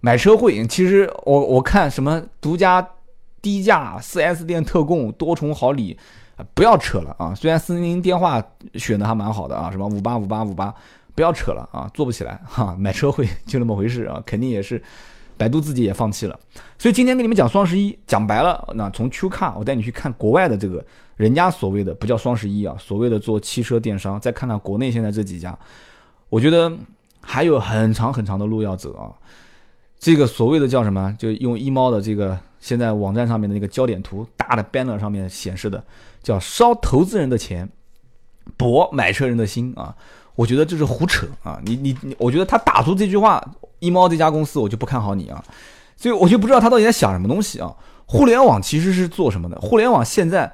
[0.00, 2.86] 买车会其实我我看什么独家
[3.40, 5.96] 低价四 S 店特供多重好礼，
[6.54, 7.34] 不要扯了啊！
[7.34, 8.42] 虽然四零零电话
[8.74, 10.74] 选的还蛮好的啊，什么五八五八五八，
[11.14, 12.74] 不要扯了啊，做不起来哈！
[12.80, 14.82] 买车会就那么回事啊，肯定也是
[15.36, 16.38] 百度自己也放弃了。
[16.78, 20.84] 所以今天跟你们讲双十一，讲白了，那从 Q Car 我带你去看国外的这个
[21.16, 25.56] 人家所谓的不叫双十一啊，所谓的做汽车电商，再看看国内现在这几家。
[26.28, 26.72] 我觉得
[27.20, 29.12] 还有很长很长的路要走啊！
[29.98, 31.14] 这个所谓的叫什么？
[31.18, 35.84] 就用一猫的这个现在网站上面的那个焦点图，大的 banner 上面显示的，
[36.22, 37.68] 叫烧投资人的钱，
[38.56, 39.94] 博买车人的心啊！
[40.34, 41.60] 我觉得这是胡扯啊！
[41.64, 43.42] 你你你，我觉得他打出这句话，
[43.80, 45.44] 一猫这家公司我就不看好你啊！
[45.96, 47.74] 所以我就不知道他到底在想什么东西啊！
[48.06, 49.60] 互联网其实是做什么的？
[49.60, 50.50] 互联网现在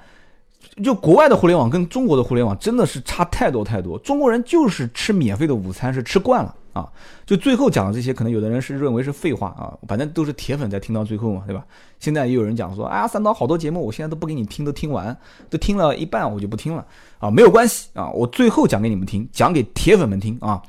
[0.82, 3.98] 就国外的互联网跟中国的互联网真的是差太多太多。
[4.00, 6.88] 中国人就是吃免费的午餐是吃惯了啊。
[7.26, 11.64] 就最后讲的这些，可能有的人是认为是废话啊，反正都是铁粉在听到最后嘛，对吧？
[11.98, 15.16] 现在也有人讲说，哎呀，三刀好多节目，我现在都不给你听，都听完，
[15.50, 16.86] 都听了一半，我就不听了
[17.18, 20.62] 啊，没有关系啊，我最后讲给你们听，讲给铁粉们听啊。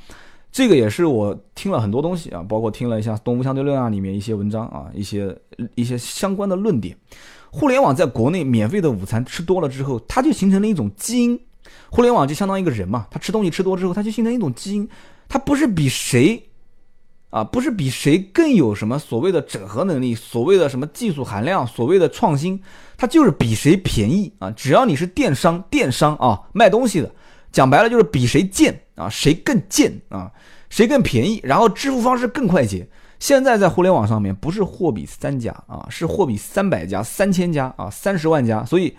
[0.51, 5.37] 这个也是我听了很多东西啊，包括听了一下《东吴相对论》啊里面一些文章啊，一些
[5.75, 6.97] 一些相关的论点。
[7.51, 11.39] 互联网在国内免费的午餐吃多了之后，它就形成了一种基因。
[11.91, 14.89] 互联网就相当于一个人嘛，他吃东西吃多之后，他就形成一种基因。
[15.29, 16.43] 它不是比谁
[17.29, 22.59] 啊，不是比谁更有什么所谓的整合能力，所谓的什么技术含量，所谓的创新，
[22.97, 24.49] 它就是比谁便宜啊。
[24.49, 27.13] 只要你是电商，电商啊，卖东西的，
[27.51, 30.31] 讲白了就是比谁贱啊，谁更贱啊，
[30.71, 32.89] 谁更便宜，然后支付方式更快捷。
[33.19, 38.97] 现在在互联网上面，不是货比三家啊，是货比三百家、三千家啊、三十万家，所以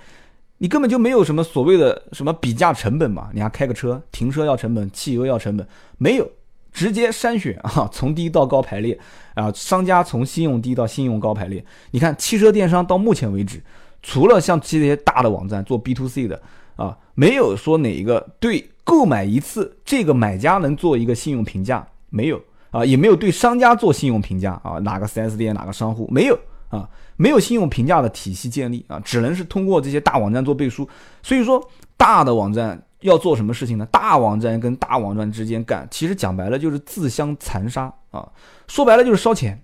[0.62, 3.30] 你根本就没有什么所谓的什么比价成本嘛。
[3.32, 6.30] 你还开个车，停车要成本，汽油要成本，没有，
[6.70, 8.98] 直接筛选啊，从低到高排列
[9.34, 11.64] 啊，商家从信用低到信用高排列。
[11.92, 13.58] 你看汽车电商到目前为止，
[14.02, 16.40] 除了像这些大的网站做 B to C 的
[16.76, 22.40] 啊，没有说哪一个对购买一次这个买家能做一个信用评价，没有。
[22.70, 26.38] 啊，也没有对商家做信用评价啊，哪个 4S 店哪个商户没有
[26.68, 26.88] 啊？
[27.20, 30.88] 没有信用评价的体系建立啊，只能是通过这些大网站做背书。
[31.22, 31.62] 所以说，
[31.98, 33.86] 大的网站要做什么事情呢？
[33.92, 38.26] 大网站跟大网站之间干，其实讲白了就是自相残杀啊，
[38.66, 39.62] 说白了就是烧钱。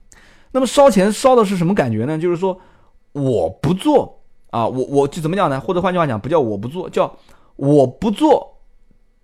[0.52, 2.18] 那么烧钱烧的是什么感觉呢？
[2.18, 2.60] 就是说
[3.12, 5.58] 我不做啊，我我就怎么讲呢？
[5.58, 7.10] 或者换句话讲，不叫我不做，叫
[7.56, 8.58] 我不做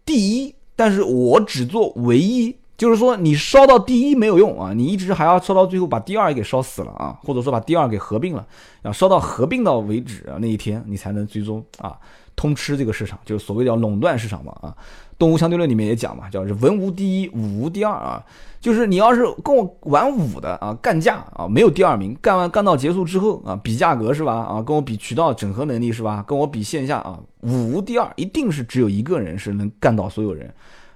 [0.06, 2.56] 第一，但是我只做唯一。
[2.76, 8.44] 就是说，你烧到第一没有用啊，你一直还要烧到最后把第二给烧死了啊，或者说把第二给合并了，
[8.82, 11.96] 要烧到合并到为止啊那一天，你才能最终啊
[12.34, 14.74] 通吃这个市场，就是所谓叫垄断市场嘛啊。
[15.18, 18.20] 动物相对论里面也讲嘛，叫是文无第一，武无第二啊，
[18.60, 24.34] 就是你要是跟我玩武的啊，干架啊，没有第二名，干完干到结束之后啊，比价格是吧？
[24.34, 26.24] 啊，跟我比渠道整合能力是吧？
[26.26, 30.52] 跟我比线下啊，武无第二，一定是只有一个人是能干倒所有人。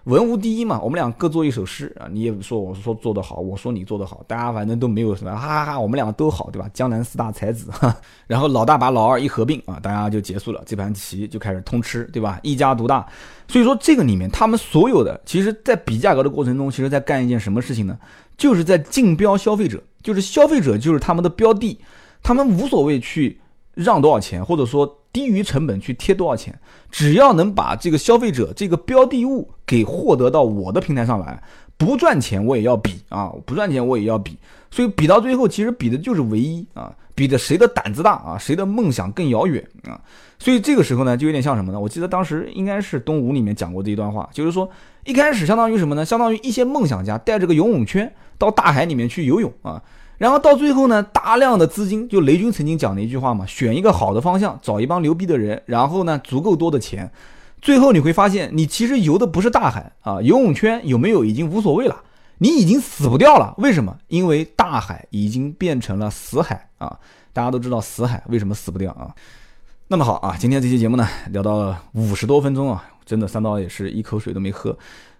[0.07, 6.71] 文无第一嘛，我们俩各做一首诗啊，你也说我说做得好，我说你做得好，大家反正都没有什么，哈哈哈，我们两个都好，对吧？
[6.73, 7.93] 江南四大才子，哈，
[8.29, 12.39] 然后老大把老二一合并啊，大家就结束了，这盘棋就开始通吃，对吧？
[12.45, 13.05] 一家独大，
[13.49, 17.99] 所以说这个里面他们所有的，其实在比价格的过程中，其实在干一件什么事情呢？
[18.37, 21.77] 就是在竞标消费者，就是消费者就是他们的标的，
[22.23, 23.41] 他们无所谓去
[23.77, 24.99] 让多少钱，或者说。
[25.16, 26.61] 低于成本去贴多少钱，
[26.91, 31.43] 只要能把这个消费者这个标的物给获得到我的平台上来，
[31.79, 34.37] 不赚钱我也要比啊，不赚钱我也要比，
[34.70, 39.99] 所以比到最后其实比的就是唯一啊，比的谁的胆子大啊，谁的梦想更遥远啊，
[40.39, 41.81] 所以这个时候呢，就有点像什么呢？
[41.81, 44.68] 我记得当时应该是东吴里面讲过这一段话，就是说
[45.07, 46.05] 一开始相当于什么呢？
[46.05, 49.83] 相当于一些梦想家带着个游泳圈到大海里面去游泳啊。
[50.19, 57.11] 然后到最后呢，大量的资金，就雷军曾经讲的一句话嘛，选一个好的方向，找一帮牛逼的人，然后呢，足够多的钱，
[57.61, 62.03] 最后你会发现，你其实游的不是大海啊，游泳圈有没有已经无所谓了，
[62.39, 63.55] 你已经死不掉了。
[63.59, 63.97] 为什么？
[64.09, 66.99] 因为大海已经变成了死海啊！
[67.33, 69.14] 大家都知道死海为什么死不掉啊？
[69.89, 74.77] 那么好啊，今天这期节目呢，聊到了五十多分钟啊，真的三刀也是一口水都没喝。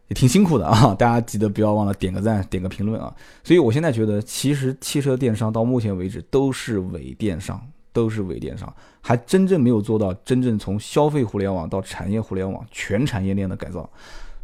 [0.09, 0.95] 也挺辛苦的啊！
[0.99, 3.13] 大家记得不要忘了点个赞、点个评论啊！
[3.43, 7.61] 所以我现在觉得，其实汽车电商到目前为止都是伪电商，
[7.93, 13.89] 都是伪电商，还真正没有做到真正从消费互联网到产业互联网全产业链的改造。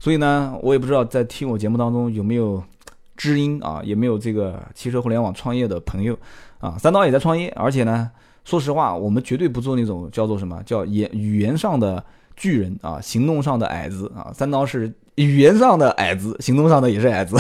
[0.01, 2.61] 所以呢，我也不知道在听我节目当中有没有
[3.17, 6.19] 知音啊，也没有这个汽车互联网创业的朋友
[6.59, 6.77] 啊。
[6.77, 8.11] 三刀也在创业，而且呢，
[8.45, 12.05] 说实话，我们绝对不做那种叫做什么叫言语言上的
[12.35, 14.33] 巨人啊，行动上的矮子啊。
[14.35, 14.93] 三刀是。
[15.17, 17.37] 语言上的矮子，行动上的也是矮子，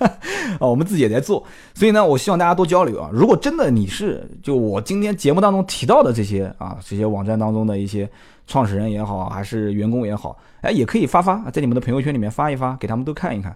[0.58, 1.44] 啊，我们自己也在做，
[1.74, 3.10] 所以呢，我希望大家多交流啊。
[3.12, 8.08] 如果真的你是就我今天节目当中提到的这些啊，这些网站当中的一些
[8.46, 13.54] 创始人也好，还是员工也好，哎，也可以发发在你们的朋友圈里面发一发，给他们都看一看。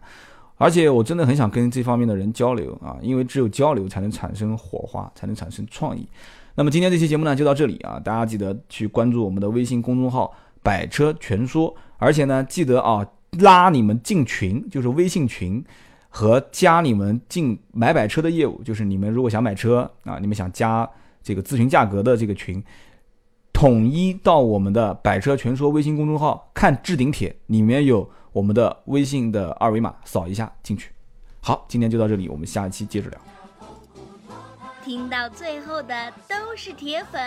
[0.56, 6.06] 而且我真的很想跟这方面的人交流啊，因为只有交流才能产生火花，才能产生创意。
[6.54, 10.30] 那么今天这期节目呢就到这里啊，大家记得去关注我们的微信公众号
[10.62, 13.06] “百车全说”，而且呢记得啊。
[13.34, 15.64] 拉你们进群，就是微信群，
[16.08, 20.88] 和加你们进买百车的业务，就是你们如果想买车啊，你们想加
[21.22, 22.62] 这个咨询价格的这个群，
[23.52, 30.90] 统一到我们的百车全说微信公众号看置顶帖，里面有我们的微信的二维码，扫一下进去。
[31.40, 33.20] 好，今天就到这里，我们下一期接着聊。
[34.84, 37.20] 听到最后的都是铁粉。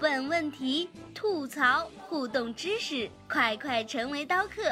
[0.00, 4.62] 问问题、吐槽、互动知识，快快成为刀客！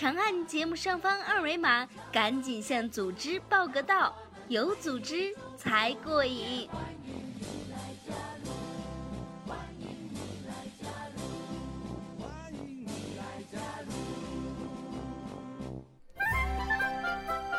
[0.00, 4.16] 长按节目上方二维码，赶紧向组织报个到，
[4.48, 6.66] 有组织才过瘾。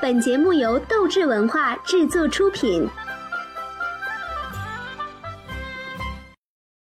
[0.01, 2.89] 本节目由斗志文化制作出品。